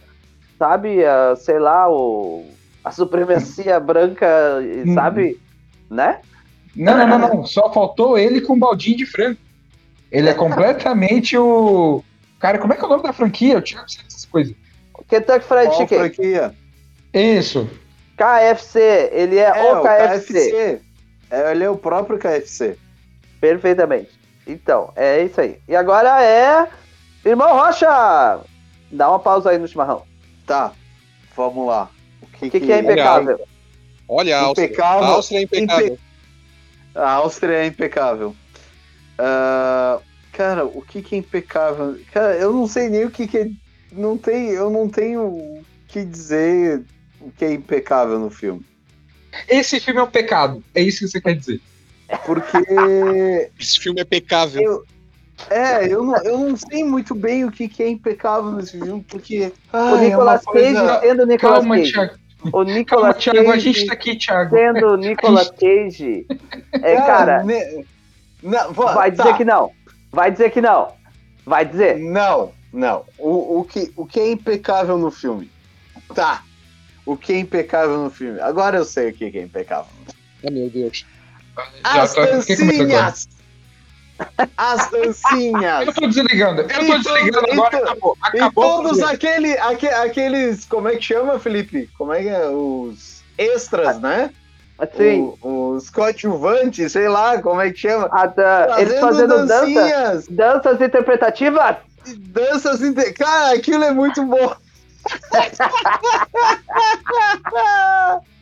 [0.58, 2.46] sabe, a, sei lá, o,
[2.84, 4.28] a supremacia branca,
[4.94, 5.38] sabe?
[5.90, 6.20] Né?
[6.76, 7.46] Não, não, não, não.
[7.46, 9.38] Só faltou ele com um baldinho de frango.
[10.12, 12.04] Ele é completamente o.
[12.40, 13.54] Cara, como é que é o nome da franquia?
[13.56, 14.54] Eu tinha essas coisas.
[15.08, 16.00] Kentucky Fried Qual Chicken.
[16.00, 16.56] franquia?
[17.14, 17.70] Isso.
[18.18, 20.82] KFC, ele é, É, o KFC.
[21.30, 22.78] É, ele é o próprio KFC.
[23.40, 24.12] Perfeitamente.
[24.46, 25.60] Então, é isso aí.
[25.68, 26.68] E agora é.
[27.24, 28.42] Irmão Rocha!
[28.92, 30.04] Dá uma pausa aí no chimarrão.
[30.46, 30.74] Tá,
[31.36, 31.90] vamos lá.
[32.22, 33.40] O O que, que é impecável?
[34.08, 34.66] Olha a Áustria.
[34.66, 35.04] Impecável.
[35.04, 35.98] A Áustria é impecável.
[36.96, 38.36] A Áustria é impecável.
[39.18, 40.00] Ah,
[40.34, 41.98] cara, o que, que é impecável?
[42.12, 43.50] Cara, eu não sei nem o que, que é.
[43.92, 46.82] Não tem, eu não tenho o que dizer
[47.20, 48.66] o que é impecável no filme.
[49.48, 50.64] Esse filme é um pecado.
[50.74, 51.62] É isso que você quer dizer.
[52.26, 52.58] Porque.
[53.60, 54.62] Esse filme é pecável.
[54.62, 54.84] Eu-
[55.50, 59.04] É, eu não, eu não sei muito bem o que, que é impecável nesse filme,
[59.10, 59.52] porque.
[59.74, 61.92] O ai, é uma Nicolas Cage coisa- sendo o Nicolas Calma, Cage.
[61.94, 62.20] Thiago.
[62.46, 63.40] O Calma, Nicolas Thiago.
[63.40, 64.56] A Cage gente tá aqui, Thiago.
[64.56, 66.26] sendo o Nicolas Cage.
[66.74, 67.86] É, cara, ne-
[68.42, 69.24] não, vó, vai tá.
[69.24, 69.72] dizer que não.
[70.12, 70.94] Vai dizer que não.
[71.46, 71.98] Vai dizer.
[72.00, 73.06] Não, não.
[73.18, 75.50] O, o, que, o que é impecável no filme?
[76.16, 76.44] Tá.
[77.06, 78.40] O que é impecável no filme?
[78.40, 79.92] Agora eu sei o que é impecável.
[80.46, 81.06] Ah, meu Deus.
[81.84, 82.86] Já As tô- fiquei
[84.58, 85.88] As dancinhas!
[85.88, 86.62] Eu tô desligando.
[86.62, 87.78] Eu tô Então- desligando agora.
[87.78, 88.18] Acabou.
[88.34, 88.80] E Acabou.
[88.80, 90.66] o todos aquele, aque- aqueles.
[90.66, 91.90] Como é que chama, Felipe?
[91.98, 92.48] Como é que é?
[92.48, 94.32] Os extras, né?
[94.80, 98.10] Assim, O- os coadjuvantes, sei lá, como é que chama?
[98.12, 99.60] a dan- eles fazendo dança.
[99.62, 101.76] dancinhas, Danças interpretativas.
[102.18, 102.82] danças.
[102.82, 104.56] inte- Cara, aquilo é muito bom.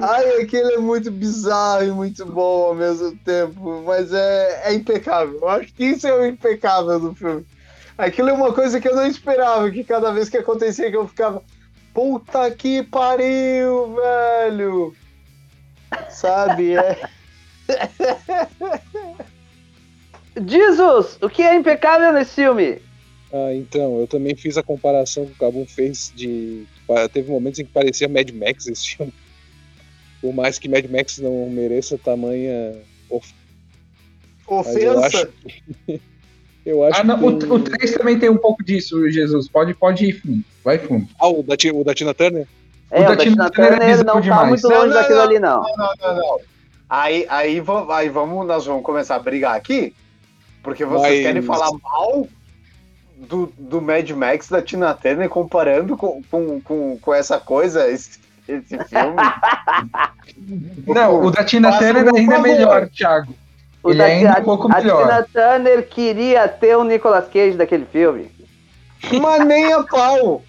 [0.00, 5.38] Ai, aquilo é muito bizarro e muito bom ao mesmo tempo, mas é, é impecável.
[5.40, 7.44] Eu acho que isso é o impecável do filme.
[7.96, 11.08] Aquilo é uma coisa que eu não esperava, que cada vez que acontecia que eu
[11.08, 11.42] ficava,
[11.92, 14.94] puta que pariu, velho.
[16.08, 17.08] Sabe, é.
[20.46, 22.80] Jesus, o que é impecável nesse filme?
[23.32, 26.66] Ah, então, eu também fiz a comparação que o Cabum fez de.
[27.12, 29.12] Teve momentos em que parecia Mad Max esse filme.
[30.20, 32.74] Por mais que Mad Max não mereça tamanha
[33.08, 33.32] of...
[34.46, 34.80] Ofensa?
[34.80, 36.00] eu acho que,
[36.66, 39.48] eu acho Ah, não, que o, o 3 também tem um pouco disso, Jesus.
[39.48, 40.42] Pode, pode ir fundo.
[40.64, 41.06] Vai fundo.
[41.20, 42.46] Ah, o da, o da Tina Turner?
[42.90, 44.48] É, O o da da Tina Tina Turner é não tá demais.
[44.48, 45.24] muito Não, longe não, daquilo não.
[45.24, 45.62] ali, não.
[45.62, 46.40] Não, não, não, não.
[46.90, 49.94] Aí, aí, aí vamos, nós vamos começar a brigar aqui,
[50.62, 52.26] porque vocês Mas- querem falar mal
[53.28, 58.18] do, do Mad Max da Tina Turner comparando com, com, com, com essa coisa, esse,
[58.48, 59.16] esse filme.
[60.86, 63.34] Não, o da Tina Turner um ainda é melhor, Thiago.
[63.82, 65.02] O Ele da- ainda é a- um pouco a melhor.
[65.02, 68.30] Tina Turner queria ter o Nicolas Cage daquele filme.
[69.20, 70.42] Mas nem a pau!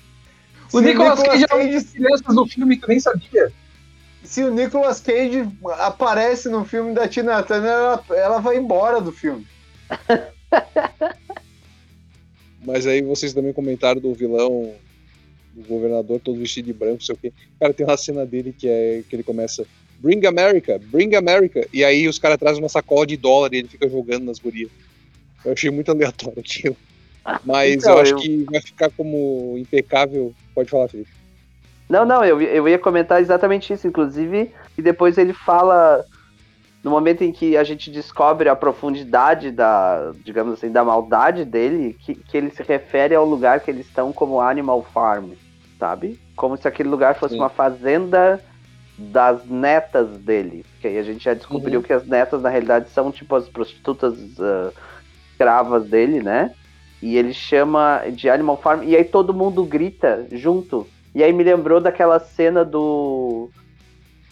[0.74, 3.52] O Nicolas Cage é Cage- das crianças do filme que tu nem sabia.
[4.24, 5.48] se o Nicolas Cage
[5.80, 9.46] aparece no filme da Tina Turner, ela, ela vai embora do filme.
[12.66, 14.74] Mas aí vocês também comentaram do vilão,
[15.60, 17.34] do governador todo vestido de branco, não sei o quê.
[17.60, 19.66] Cara, tem uma cena dele que é que ele começa
[20.00, 21.68] Bring America, Bring America.
[21.74, 24.70] E aí os caras trazem uma sacola de dólar e ele fica jogando nas gurias.
[25.44, 26.76] Eu achei muito aleatório aquilo.
[27.44, 30.34] Mas Então, eu acho eu- que vai ficar como impecável.
[30.56, 31.10] Pode falar, Felipe.
[31.90, 36.06] Não, não, eu, eu ia comentar exatamente isso, inclusive, e depois ele fala
[36.84, 41.96] no momento em que a gente descobre a profundidade da, digamos assim, da maldade dele,
[42.00, 45.32] que, que ele se refere ao lugar que eles estão como Animal Farm,
[45.80, 46.20] sabe?
[46.36, 47.40] Como se aquele lugar fosse Sim.
[47.40, 48.40] uma fazenda
[48.98, 50.66] das netas dele.
[50.82, 51.86] Que aí a gente já descobriu Uhum.
[51.86, 54.72] que as netas, na realidade, são tipo as prostitutas ah,
[55.32, 56.54] escravas dele, né?
[57.02, 60.86] E ele chama de Animal Farm, e aí todo mundo grita junto.
[61.16, 63.50] E aí me lembrou daquela cena do.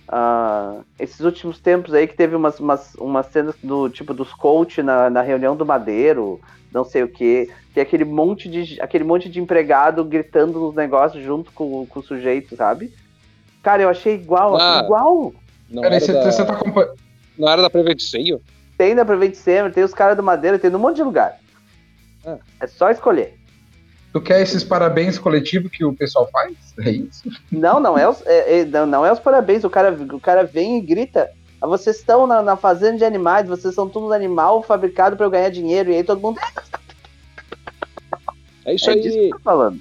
[0.08, 4.82] Ah, esses últimos tempos aí que teve umas, umas, umas cenas do tipo dos coach
[4.82, 6.40] na, na reunião do Madeiro,
[6.72, 10.76] não sei o que, que é aquele monte de aquele monte de empregado gritando nos
[10.76, 12.94] negócios junto com, com o sujeito, sabe?
[13.62, 14.82] Cara, eu achei igual, Ah.
[14.84, 15.34] igual.
[15.70, 16.94] Não Peraí, era, você, da, você tá acompanhando.
[17.38, 18.02] não era da Prevent?
[18.78, 19.36] Tem da Prevent
[19.74, 21.38] tem os caras do Madeiro, tem num monte de lugar.
[22.26, 22.38] Ah.
[22.62, 23.37] É só escolher.
[24.14, 26.56] Tu quer esses parabéns coletivos que o pessoal faz?
[26.80, 27.24] É isso?
[27.52, 29.64] Não, não é os, é- é- não, não é os parabéns.
[29.64, 31.30] O cara, o cara vem e grita.
[31.62, 35.30] "Ah, Vocês estão na, na fazenda de animais, vocês são tudo animal fabricado para eu
[35.30, 35.92] ganhar dinheiro.
[35.92, 36.40] E aí todo mundo.
[38.66, 39.02] É isso é aí.
[39.02, 39.80] disso que eu tô falando.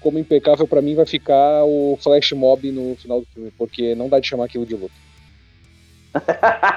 [0.00, 4.08] Como impecável pra mim vai ficar o Flash Mob no final do filme, porque não
[4.08, 4.92] dá de chamar aquilo de luta.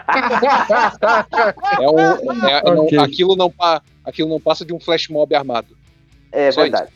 [1.80, 2.00] É um,
[2.48, 2.98] é- é- não- Ok.
[3.00, 3.54] aquilo, não,
[4.04, 5.77] aquilo não passa de um Flash Mob armado.
[6.32, 6.92] É Só verdade.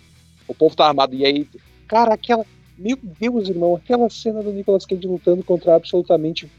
[0.48, 1.16] O povo tá armado.
[1.16, 1.48] E aí,
[1.88, 2.46] cara, aquela.
[2.78, 6.52] Meu Deus, irmão, aquela cena do Nicolas Cage lutando contra absolutamente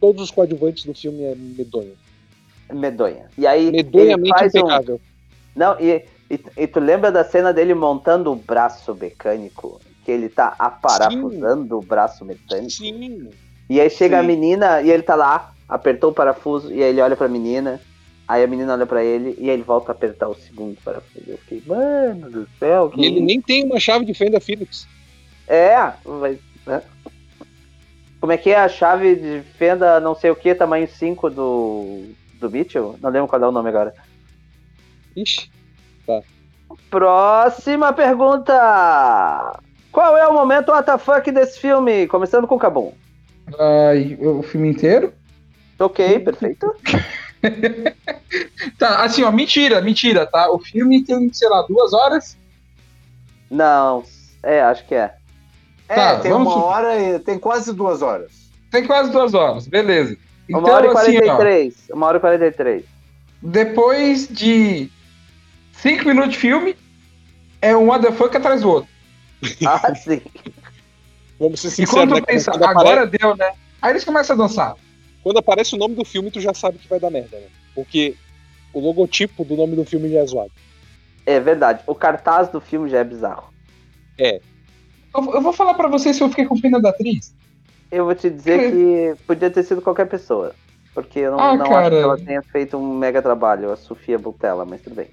[0.00, 1.92] todos os coadjuvantes do filme é medonha.
[2.72, 3.26] Medonha.
[3.38, 3.66] E aí.
[3.68, 5.00] ele Medonhamente faz um- impecável.
[5.54, 9.80] Não, e, e, e tu lembra da cena dele montando o braço mecânico?
[10.04, 12.70] Que ele tá aparafusando o braço mecânico?
[12.70, 13.30] Sim.
[13.70, 14.26] E aí chega a Sim.
[14.26, 17.80] menina e ele tá lá, apertou o parafuso, e aí ele olha pra menina,
[18.32, 21.24] aí a menina olha pra ele e aí ele volta a apertar o segundo parafuso.
[21.26, 24.86] Eu fiquei, mano do céu, que E ele nem tem uma chave de fenda Phillips.
[25.46, 26.38] É, mas.
[26.66, 26.82] né?
[28.20, 32.06] Como é que é a chave de fenda não sei o que, tamanho 5 do.
[32.40, 32.96] do Mitchell?
[33.02, 33.94] Não lembro qual é o nome agora.
[35.14, 35.50] Ixi.
[36.88, 39.60] Próxima pergunta!
[39.90, 42.06] Qual é o momento WTF desse filme?
[42.06, 42.92] Começando com o Cabum.
[43.58, 45.12] Ai, o filme inteiro?
[45.78, 46.74] Ok, perfeito.
[48.78, 50.50] Tá, assim, ó, mentira, mentira, tá?
[50.50, 52.36] O filme tem, sei lá, duas horas.
[53.50, 54.02] Não,
[54.42, 55.12] é, acho que é.
[55.88, 58.32] É, Tá, tem vamos uma hora e tem quase duas horas.
[58.70, 60.16] Tem quase duas horas, beleza.
[60.48, 61.74] Uma Então, hora e assim, ó, 43.
[61.92, 62.84] Uma hora e 43.
[63.42, 64.88] depois de
[65.72, 66.76] cinco minutos de filme,
[67.60, 68.90] é um what the fuck atrás do outro.
[69.66, 70.22] Ah, sim.
[71.38, 72.20] Vamos ser E sinceros, quando né?
[72.20, 73.52] tu pensa, agora apare- deu, né?
[73.82, 74.74] Aí eles começam a dançar.
[75.22, 77.46] Quando aparece o nome do filme, tu já sabe que vai dar merda, né?
[77.74, 78.14] Porque
[78.72, 80.52] o logotipo do nome do filme já é zoado.
[81.24, 81.82] É verdade.
[81.86, 83.52] O cartaz do filme já é bizarro.
[85.14, 87.34] Eu, eu vou falar pra vocês se eu fiquei com pena da atriz.
[87.90, 90.54] Eu vou te dizer que podia ter sido qualquer pessoa.
[90.94, 94.18] Porque eu não, Ah, não acho que ela tenha feito um mega trabalho, a Sofia
[94.18, 95.08] Butella, mas tudo bem.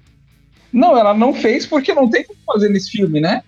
[0.72, 3.42] Não, ela não fez porque não tem como fazer nesse filme, né?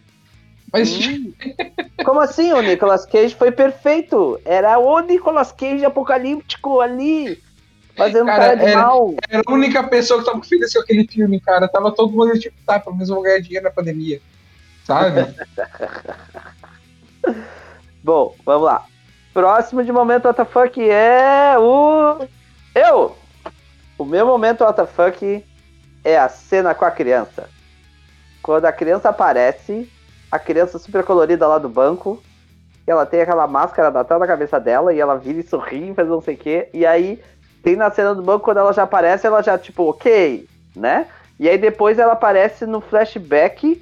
[0.72, 1.32] Mas Hum.
[2.04, 2.52] Como assim?
[2.52, 4.40] O Nicolas Cage foi perfeito.
[4.44, 7.40] Era o Nicolas Cage apocalíptico ali,
[7.96, 9.14] fazendo Cara, cara, de era- mal.
[9.28, 11.68] era a única pessoa que tava feliz com aquele filme, cara.
[11.68, 14.20] Tava todo mundo tipo, tá, pelo menos eu vou ganhar dinheiro na pandemia.
[14.84, 15.20] Sabe?
[18.02, 18.84] Bom, vamos lá.
[19.32, 22.26] Próximo de momento WTF é o.
[22.74, 23.16] Eu!
[23.96, 25.44] O meu momento WTF
[26.04, 27.48] é a cena com a criança.
[28.42, 29.88] quando a criança aparece,
[30.32, 32.20] a criança super colorida lá do banco,
[32.86, 35.94] ela tem aquela máscara da tela na cabeça dela e ela vira e sorri e
[35.94, 36.68] faz não sei o quê.
[36.72, 37.22] E aí
[37.62, 41.06] tem na cena do banco, quando ela já aparece, ela já, tipo, ok, né?
[41.38, 43.80] E aí depois ela aparece no flashback,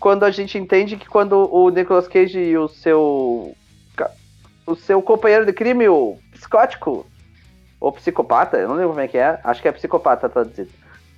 [0.00, 3.54] quando a gente entende que quando o Nicolas Cage e o seu.
[4.66, 7.04] O seu companheiro de crime, o psicótico,
[7.80, 10.70] ou psicopata, eu não lembro como é que é, acho que é psicopata traduzido.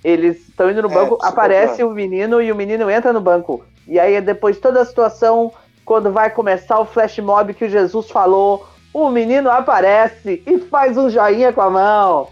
[0.03, 1.29] Eles estão indo no É, banco, psicopata.
[1.29, 3.63] aparece o menino e o menino entra no banco.
[3.87, 5.51] E aí depois toda a situação,
[5.83, 10.97] quando vai começar o flash mob que o Jesus falou, o menino aparece e faz
[10.97, 12.27] um joinha com a mão.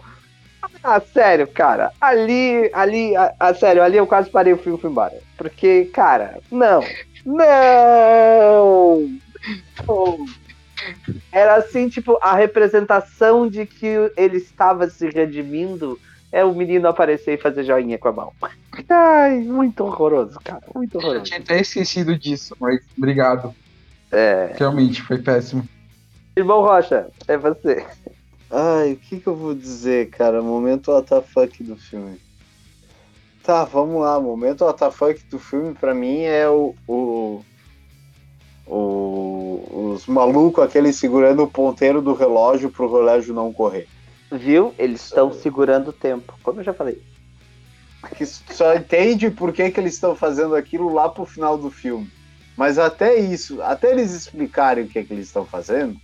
[0.83, 1.91] Ah, sério, cara.
[1.99, 5.13] Ali, ali, a, a- sério, ali eu quase parei o filme e fui embora.
[5.37, 6.81] Porque, cara, não.
[7.25, 9.09] Não!
[9.85, 10.17] Pô.
[11.31, 15.99] Era assim, tipo, a representação de que ele estava se redimindo
[16.33, 18.33] é o menino aparecer e fazer joinha com a mão.
[18.89, 20.63] Ai, muito horroroso, cara.
[20.75, 21.23] Muito Eu horroroso.
[21.25, 23.53] tinha até esquecido disso, mas obrigado.
[24.11, 24.53] É.
[24.57, 25.67] Realmente, foi péssimo.
[26.35, 27.85] Irmão Rocha, é você.
[28.51, 30.41] Ai, o que que eu vou dizer, cara?
[30.41, 32.19] Momento WTF do filme.
[33.43, 34.19] Tá, vamos lá.
[34.19, 36.73] Momento WTF do filme, pra mim, é o.
[36.87, 37.43] o,
[38.65, 43.87] o- os malucos, aqueles segurando o ponteiro do relógio pro relógio não correr.
[44.37, 44.73] Viu?
[44.77, 46.33] Eles estão segurando o tempo.
[46.43, 47.01] Como eu já falei.
[48.17, 52.11] Que só entende por que, que eles estão fazendo aquilo lá pro final do filme.
[52.57, 55.95] Mas até isso, até eles explicarem o que, que eles estão fazendo,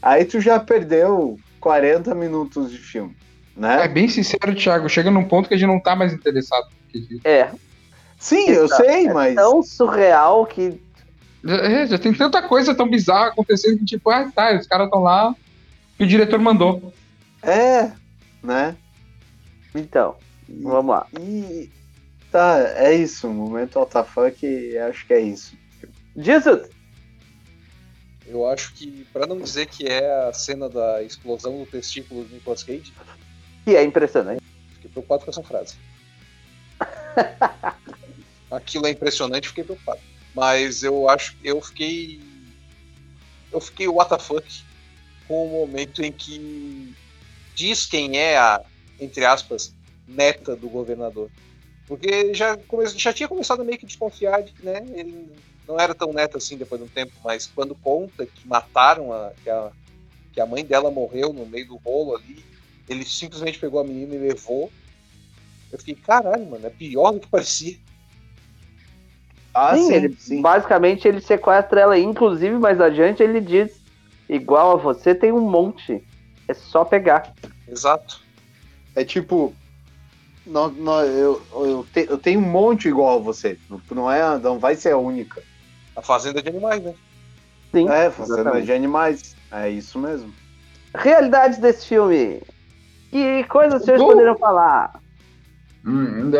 [0.00, 3.14] aí tu já perdeu 40 minutos de filme,
[3.56, 3.88] É né?
[3.88, 4.88] bem sincero, Thiago.
[4.88, 6.68] Chega num ponto que a gente não tá mais interessado.
[7.24, 7.50] É.
[8.16, 8.84] Sim, eu Exato.
[8.84, 9.34] sei, mas.
[9.34, 10.80] Tão surreal que.
[11.42, 14.86] Já, é, já tem tanta coisa tão bizarra acontecendo que, tipo, ah, tá, os caras
[14.86, 15.34] estão lá
[15.98, 16.92] que o diretor mandou.
[17.44, 17.92] É,
[18.42, 18.76] né?
[19.74, 20.16] Então,
[20.48, 21.06] vamos lá.
[21.20, 21.70] E.
[22.30, 23.28] Tá, é isso.
[23.28, 25.56] O momento WTF, acho que é isso.
[26.16, 26.68] Jesus!
[28.26, 32.34] Eu acho que, pra não dizer que é a cena da explosão do testículo do
[32.34, 32.92] Nicolas Cage,
[33.64, 34.42] Que é impressionante.
[34.74, 35.76] fiquei preocupado com essa frase.
[38.50, 40.00] Aquilo é impressionante, fiquei preocupado.
[40.34, 42.20] Mas eu acho eu fiquei.
[43.52, 44.64] Eu fiquei WTF
[45.28, 46.94] com o momento em que
[47.54, 48.60] diz quem é a,
[49.00, 49.74] entre aspas,
[50.06, 51.30] neta do governador.
[51.86, 55.30] Porque já, come, já tinha começado a meio que desconfiar de que né, ele
[55.66, 59.32] não era tão neto assim depois de um tempo, mas quando conta que mataram a
[59.42, 59.70] que, a.
[60.32, 62.44] que a mãe dela morreu no meio do rolo ali,
[62.88, 64.70] ele simplesmente pegou a menina e levou.
[65.72, 67.76] Eu fiquei, caralho, mano, é pior do que parecia.
[69.52, 70.42] Ah, sim, sim, ele, sim.
[70.42, 71.98] basicamente ele sequestra ela.
[71.98, 73.80] Inclusive, mais adiante, ele diz:
[74.28, 76.02] igual a você, tem um monte.
[76.48, 77.32] É só pegar.
[77.68, 78.20] Exato.
[78.94, 79.54] É tipo.
[80.46, 83.58] Não, não, eu, eu, te- eu tenho um monte igual a você.
[83.90, 85.42] Não, é, não vai ser a única.
[85.96, 86.94] A fazenda de animais, né?
[87.72, 87.88] Sim.
[87.88, 88.66] É, fazenda exatamente.
[88.66, 89.36] de animais.
[89.50, 90.34] É isso mesmo.
[90.94, 92.42] Realidades desse filme.
[93.10, 94.08] Que coisas vocês Bom.
[94.08, 95.00] poderiam falar?
[95.84, 96.30] Hum.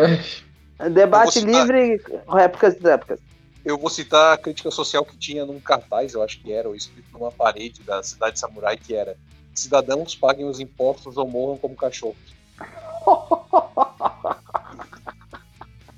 [0.91, 3.19] Debate citar- livre, réplicas e réplicas.
[3.63, 6.75] Eu vou citar a crítica social que tinha num cartaz, eu acho que era, ou
[6.75, 9.17] escrito numa parede da cidade samurai, que era
[9.55, 12.35] cidadãos paguem os impostos ou morram como cachorros.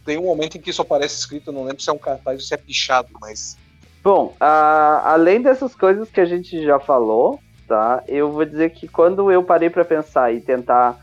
[0.05, 2.45] Tem um momento em que isso aparece escrito, não lembro se é um cartaz ou
[2.45, 3.57] se é pichado, mas
[4.07, 8.01] Bom, além dessas coisas que a gente já falou, tá?
[8.07, 10.97] Eu vou dizer que quando eu parei pra pensar e tentar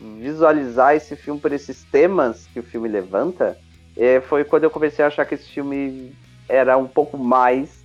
[0.00, 3.58] visualizar esse filme por esses temas que o filme levanta,
[3.94, 6.16] eh, foi quando eu comecei a achar que esse filme
[6.48, 7.84] era um pouco mais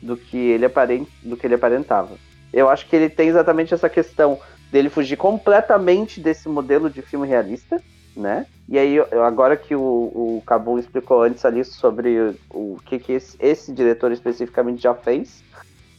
[0.00, 2.16] do que ele aparen- do que ele aparentava.
[2.52, 4.38] Eu acho que ele tem exatamente essa questão
[4.70, 7.80] dele fugir completamente desse modelo de filme realista,
[8.16, 8.46] né?
[8.68, 13.36] E aí, agora que o, o explicou antes ali sobre o, o que, que esse,
[13.38, 15.42] esse diretor especificamente já fez,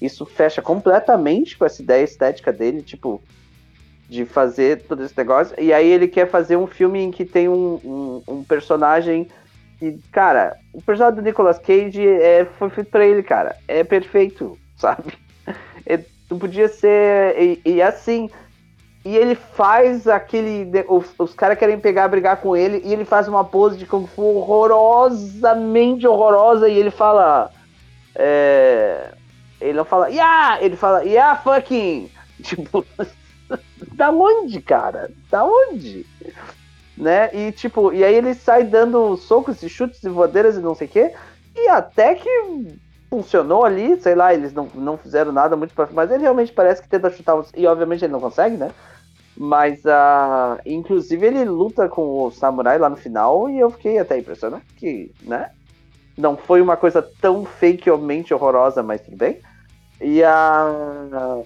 [0.02, 3.22] isso fecha completamente com essa ideia estética dele, tipo,
[4.10, 5.56] de fazer todo esse negócio.
[5.60, 9.28] E aí ele quer fazer um filme em que tem um, um, um personagem
[9.80, 13.56] que, cara, o personagem do Nicolas Cage é, foi feito pra ele, cara.
[13.68, 15.14] É perfeito, sabe?
[15.86, 16.00] É,
[16.30, 17.36] não podia ser.
[17.40, 18.30] E, e assim.
[19.06, 20.70] E ele faz aquele.
[20.88, 24.06] Os, os caras querem pegar, brigar com ele, e ele faz uma pose de Kung
[24.06, 27.52] Fu horrorosamente horrorosa, e ele fala.
[28.16, 29.14] É,
[29.62, 30.62] ele não fala, yeah!
[30.62, 32.10] Ele fala, yeah, fucking!
[32.44, 32.86] Tipo,
[33.94, 35.10] da onde, cara?
[35.30, 36.06] Da onde?
[36.96, 37.30] Né?
[37.34, 40.88] E tipo, e aí ele sai dando socos e chutes e voadeiras e não sei
[40.88, 41.14] o quê,
[41.56, 42.30] e até que
[43.10, 46.82] funcionou ali, sei lá, eles não, não fizeram nada muito pra mas ele realmente parece
[46.82, 48.72] que tenta chutar, os- e obviamente ele não consegue, né?
[49.38, 54.18] Mas, uh, inclusive, ele luta com o samurai lá no final e eu fiquei até
[54.18, 55.50] impressionado que, né?
[56.18, 59.40] Não foi uma coisa tão fakemente horrorosa, mas tudo bem.
[60.02, 61.42] E a.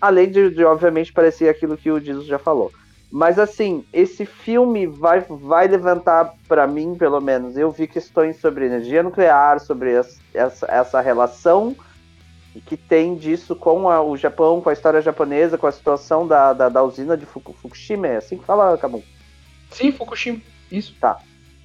[0.00, 2.70] Além de, de, obviamente, parecer aquilo que o Jesus já falou.
[3.10, 8.66] Mas, assim, esse filme vai, vai levantar, para mim, pelo menos, eu vi questões sobre
[8.66, 9.92] energia nuclear, sobre
[10.34, 11.74] essa, essa relação
[12.66, 16.52] que tem disso com a, o Japão, com a história japonesa, com a situação da,
[16.52, 18.08] da, da usina de Fukushima.
[18.08, 19.02] É assim que fala, Cabu?
[19.70, 20.40] Sim, Fukushima.
[20.70, 20.94] Isso.
[21.00, 21.18] Tá.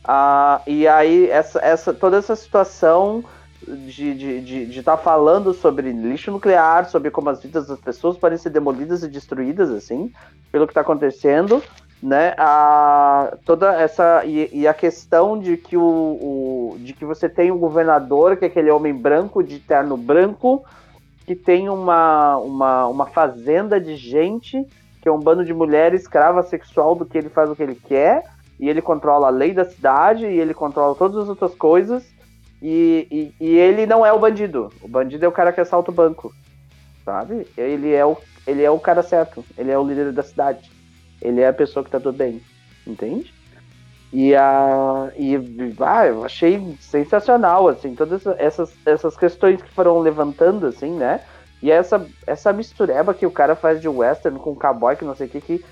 [0.04, 3.24] Ah, e aí, essa, essa, toda essa situação
[3.68, 8.18] de estar de, de, tá falando sobre lixo nuclear, sobre como as vidas das pessoas
[8.18, 10.12] podem ser demolidas e destruídas, assim,
[10.52, 11.62] pelo que está acontecendo,
[12.02, 12.34] né?
[12.38, 17.50] A, toda essa e, e, a questão de que o, o, de que você tem
[17.50, 20.66] um governador que é aquele homem branco de terno branco
[21.26, 24.68] que tem uma, uma, uma fazenda de gente
[25.02, 27.76] que é um bando de mulheres escrava sexual do que ele faz o que ele
[27.76, 28.24] quer
[28.60, 32.13] e ele controla a lei da cidade e ele controla todas as outras coisas
[32.66, 34.72] e, e, ele não é o bandido.
[34.82, 36.34] O bandido é o cara que assalta o banco,
[37.04, 37.46] sabe?
[37.58, 38.16] Ele é o,
[38.48, 39.44] ele é o cara certo.
[39.58, 40.72] Ele é o líder da cidade.
[41.22, 42.42] Ele é a pessoa que tá tudo bem,
[42.88, 43.34] entende?
[44.14, 45.36] E, a, e
[45.82, 51.20] ah, eu achei sensacional, assim, todas essas, essas questões que foram levantando, assim, né?
[51.62, 55.28] E essa, essa mistureba que o cara faz de western com cowboy, que não sei
[55.28, 55.66] o que, que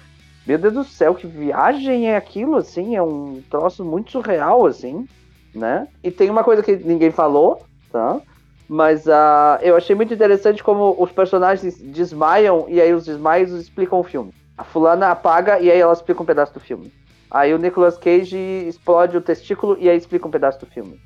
[0.46, 5.08] meu Deus do céu, que viagem é aquilo, assim, é um troço muito surreal, assim,
[5.54, 5.88] né?
[6.04, 8.22] E tem uma coisa que ninguém falou, tá?
[8.68, 13.99] Mas uh, eu achei muito interessante como os personagens desmaiam e aí os desmaios explicam
[13.99, 14.34] o filme.
[14.58, 16.91] A fulana apaga e aí ela explica um pedaço do filme.
[17.30, 18.38] Aí o Nicolas Cage
[18.68, 20.99] explode o testículo e aí explica um pedaço do filme.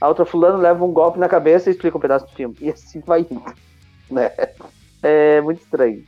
[0.00, 2.56] A outra fulana leva um golpe na cabeça e explica um pedaço do filme.
[2.60, 3.42] E assim vai indo,
[4.10, 4.30] né?
[5.02, 6.04] É muito estranho.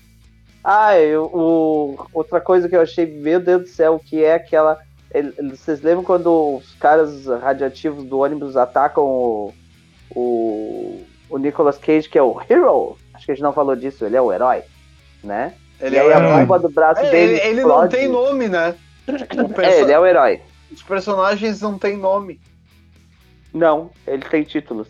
[0.62, 4.78] Ah, eu, o, outra coisa que eu achei, meu Deus do céu, que é aquela.
[5.50, 9.52] Vocês lembram quando os caras radioativos do ônibus atacam o,
[10.14, 12.96] o, o Nicolas Cage, que é o Hero?
[13.12, 14.62] Acho que a gente não falou disso, ele é o herói,
[15.22, 15.54] né?
[15.80, 17.32] Ele e é aí a bomba do braço É, dele.
[17.38, 18.74] ele, ele não tem nome, né?
[19.44, 20.40] O perso- É, ele é o herói.
[20.70, 22.40] Os personagens não têm nome.
[23.52, 24.86] Não, ele tem títulos.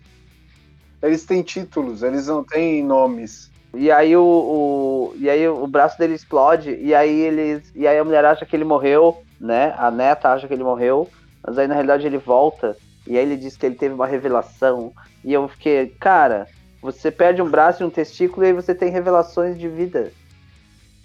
[1.03, 3.51] Eles têm títulos, eles não têm nomes.
[3.73, 7.97] E aí o, o- e aí o braço dele explode e aí eles e aí
[7.99, 9.75] a mulher acha que ele morreu, né?
[9.79, 11.09] A neta acha que ele morreu,
[11.43, 12.77] mas aí na realidade ele volta
[13.07, 14.93] e aí ele diz que ele teve uma revelação
[15.25, 16.47] e eu fiquei, cara,
[16.83, 20.13] você perde um braço e um testículo e aí você tem revelações de vida.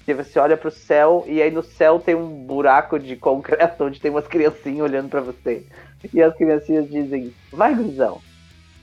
[0.07, 3.99] E você olha pro céu e aí no céu tem um buraco de concreto onde
[3.99, 5.65] tem umas criancinhas olhando pra você.
[6.13, 8.21] E as criancinhas dizem: "Vai, gurizão.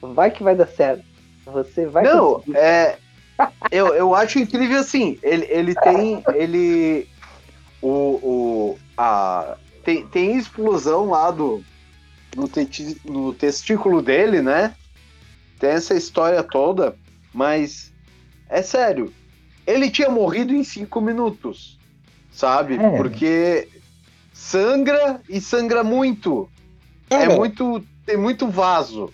[0.00, 1.04] Vai que vai dar certo.
[1.46, 2.98] Você vai não, conseguir." é.
[3.70, 5.18] Eu, eu acho incrível assim.
[5.22, 6.22] Ele, ele tem.
[6.34, 7.08] Ele.
[7.82, 7.88] O.
[7.88, 11.62] o a, tem, tem explosão lá do.
[12.36, 14.74] No, teti- no testículo dele, né?
[15.58, 16.94] Tem essa história toda.
[17.34, 17.92] Mas.
[18.48, 19.12] É sério.
[19.66, 21.78] Ele tinha morrido em cinco minutos.
[22.32, 22.76] Sabe?
[22.76, 22.96] É.
[22.96, 23.68] Porque.
[24.32, 26.48] Sangra e sangra muito.
[27.08, 27.82] Cara, é muito.
[28.04, 29.12] Tem muito vaso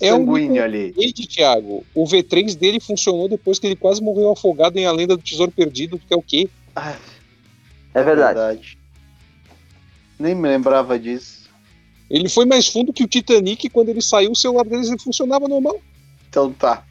[0.00, 0.94] É um sanguíneo muito- ali.
[0.96, 5.16] Ele, Thiago, o V3 dele funcionou depois que ele quase morreu afogado em A Lenda
[5.16, 6.48] do Tesouro Perdido, que é o quê?
[6.74, 6.96] Ah,
[7.94, 8.78] É verdade.
[10.18, 11.48] Nem me lembrava disso.
[12.08, 15.80] Ele foi mais fundo que o Titanic quando ele saiu, o celular deles funcionava normal.
[16.28, 16.84] Então tá.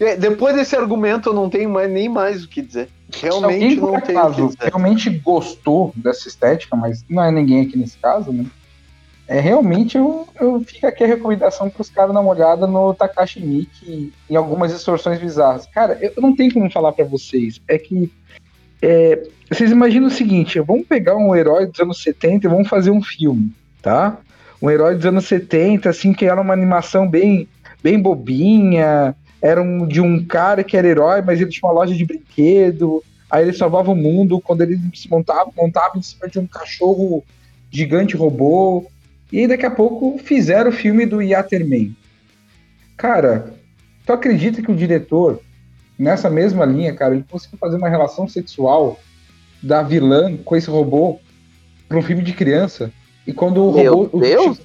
[0.00, 2.88] É, Depois desse argumento eu não tenho mais, nem mais o que dizer.
[3.20, 4.70] Realmente não tenho o acaso, que dizer.
[4.70, 8.46] realmente gostou dessa estética, mas não é ninguém aqui nesse caso, né?
[9.26, 12.94] É, realmente eu, eu fica aqui a recomendação para os caras dar uma olhada no
[12.94, 15.66] Takashi Miike em algumas distorções bizarras.
[15.66, 17.60] Cara, eu não tenho como falar para vocês.
[17.68, 18.10] É que
[18.80, 22.90] é, vocês imaginam o seguinte: vamos pegar um herói dos anos 70 e vamos fazer
[22.90, 23.52] um filme,
[23.82, 24.18] tá?
[24.60, 27.48] Um herói dos anos 70, assim, que era uma animação bem,
[27.82, 31.94] bem bobinha, era um, de um cara que era herói, mas ele tinha uma loja
[31.94, 36.38] de brinquedo, aí ele salvava o mundo quando ele se montava, montava em cima de
[36.38, 37.24] um cachorro
[37.70, 38.86] gigante robô,
[39.30, 41.94] e daqui a pouco fizeram o filme do Yaterman.
[42.96, 43.54] Cara,
[44.04, 45.40] tu acredita que o diretor,
[45.98, 48.98] nessa mesma linha, cara, ele conseguiu fazer uma relação sexual
[49.62, 51.18] da vilã com esse robô
[51.88, 52.92] para um filme de criança?
[53.26, 54.16] E quando o Meu robô.
[54.16, 54.60] o- Deus!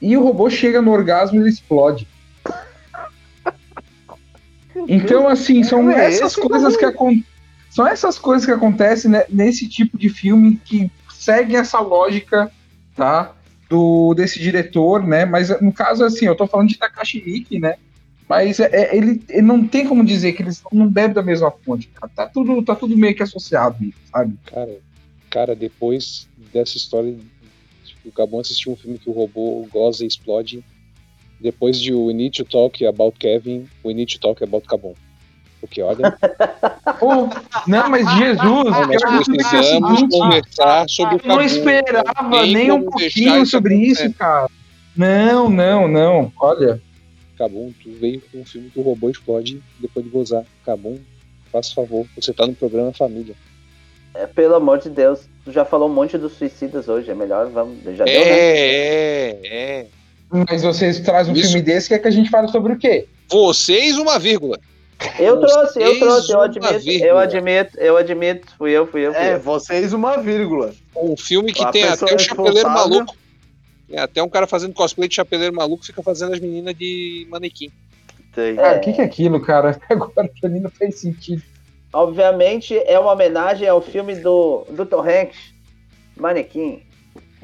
[0.00, 2.06] e o robô chega no orgasmo e ele explode.
[4.88, 7.20] Então, assim, são É, essas esse coisas que acon-
[7.70, 12.50] são essas coisas que acontecem né, nesse tipo de filme que seguem essa lógica,
[12.94, 13.32] tá?
[13.68, 15.24] Do, desse diretor, né?
[15.24, 17.76] Mas no caso, assim, eu tô falando de Takashi Miike, né?
[18.28, 21.50] Mas é- é- ele, ele não tem como dizer que eles não bebem da mesma
[21.50, 22.10] fonte, cara.
[22.14, 23.76] Tá tudo, tá tudo meio que associado,
[24.12, 24.36] sabe?
[24.46, 24.78] Cara,
[25.30, 27.16] cara, depois dessa história,
[27.84, 30.64] tipo, o Gabon assistiu um filme que o robô goza e explode.
[31.40, 34.94] Depois de We Need to Talk About Kevin, We Need to Talk About Gabon.
[35.60, 36.16] Porque olha,
[36.98, 37.28] Pô,
[37.66, 42.82] não, mas Jesus, nós é precisamos conversar sobre o eu não esperava Tem nem um
[42.82, 44.48] pouquinho sobre isso, cara.
[44.96, 46.32] Não, não, não.
[46.40, 46.80] Olha,
[47.36, 50.44] Cabum, tu veio com um filme que o robô explode depois de gozar.
[50.64, 50.98] Cabum,
[51.52, 53.34] faça favor, você tá no programa Família.
[54.14, 57.48] É, pelo amor de Deus, tu já falou um monte dos suicidas hoje, é melhor,
[57.50, 57.76] vamos.
[57.84, 58.30] Já deu, né?
[58.30, 59.48] É, é,
[59.80, 59.86] é.
[60.48, 61.48] mas vocês trazem um Isso.
[61.50, 63.06] filme desse, quer que a gente fale sobre o quê?
[63.28, 64.58] Vocês, uma vírgula.
[65.18, 67.06] Eu trouxe, eu Vocês trouxe, eu admito, vírgula.
[67.10, 69.40] eu admito, eu admito, fui eu, fui eu, fui É, eu.
[69.40, 70.72] vocês uma vírgula.
[70.96, 73.14] Um filme que A tem até o Chapeleiro responsável- Maluco.
[73.90, 77.70] É, até um cara fazendo cosplay de Chapeleiro Maluco fica fazendo as meninas de manequim.
[78.34, 78.56] Tem.
[78.56, 79.80] Cara, o que, que é aquilo, cara?
[79.88, 81.42] Agora pra mim não faz sentido.
[81.92, 85.38] Obviamente é uma homenagem ao filme do, do Tom Hanks,
[86.16, 86.82] Manequim.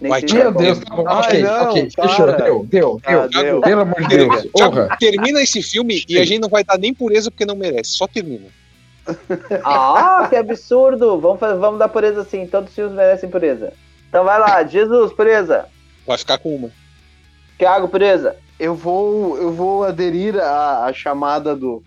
[0.00, 0.52] Sei Tchau, Meu.
[0.52, 1.04] Deus, tá bom.
[1.06, 1.88] Ai, ok, não, ok.
[1.94, 2.08] para.
[2.08, 3.42] Fechou, deu, deu, Ah, deu.
[3.42, 3.60] deu.
[3.60, 4.46] Pelo amor de Deus.
[4.46, 4.88] Porra.
[4.98, 7.92] termina esse filme e a gente não vai dar nem pureza porque não merece.
[7.92, 8.46] Só termina.
[9.64, 11.18] Ah, que absurdo!
[11.20, 13.72] Vamos, fazer, vamos dar pureza sim, todos os filmes merecem pureza.
[14.08, 15.66] Então vai lá, Jesus, pureza.
[16.06, 16.70] Vai ficar com uma.
[17.58, 18.36] Thiago, pureza.
[18.58, 21.82] Eu vou, eu vou aderir à, à chamada do.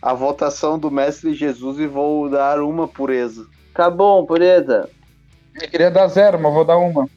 [0.00, 3.46] à votação do Mestre Jesus e vou dar uma pureza.
[3.72, 4.88] Acabou, pureza.
[5.60, 7.08] Eu queria dar zero, mas vou dar uma.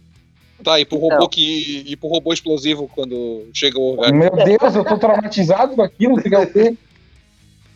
[0.63, 1.29] Tá, e pro robô Não.
[1.29, 1.83] que.
[1.87, 4.17] E pro robô explosivo quando chega o orgasmo.
[4.17, 6.75] Meu Deus, eu tô traumatizado com aquilo, quer o quê?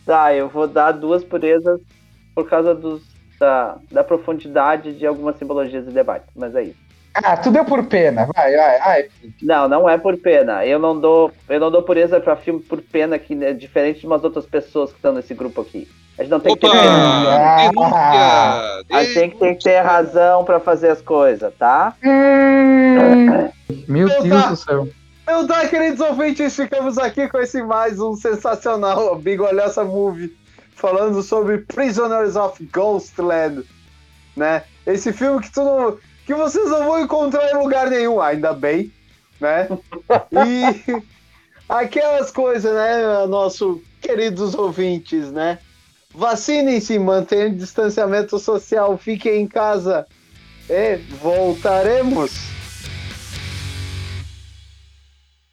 [0.04, 1.80] Tá, eu vou dar duas purezas
[2.34, 3.02] por causa dos,
[3.38, 6.83] da, da profundidade de algumas simbologias e debates, mas é isso.
[7.14, 9.08] Ah, tu deu por pena, vai, vai, vai.
[9.40, 10.66] Não, não é por pena.
[10.66, 14.06] Eu não dou, eu não dou pureza pra filme por pena, que é diferente de
[14.06, 15.88] umas outras pessoas que estão nesse grupo aqui.
[16.18, 17.70] A gente não tem que ter pena.
[17.70, 17.90] Opa!
[17.96, 18.80] Ah.
[18.82, 18.96] Denúncia!
[18.98, 21.94] A gente tem que, tem que ter razão pra fazer as coisas, tá?
[22.04, 23.50] Hum,
[23.88, 24.48] Meu Então Deus tá.
[24.50, 24.88] do céu.
[25.22, 30.36] Então tá, queridos ouvintes, ficamos aqui com esse mais um sensacional Bigolhaça Movie,
[30.74, 33.64] falando sobre Prisoners of Ghostland,
[34.36, 34.64] né?
[34.86, 35.96] Esse filme que, tu não,
[36.26, 38.92] que vocês não vão encontrar em lugar nenhum, ainda bem,
[39.40, 39.68] né?
[40.32, 41.02] E
[41.68, 45.58] aquelas coisas, né, nossos queridos ouvintes, né?
[46.14, 50.06] Vacinem-se, mantenham distanciamento social, fiquem em casa
[50.70, 52.53] e voltaremos.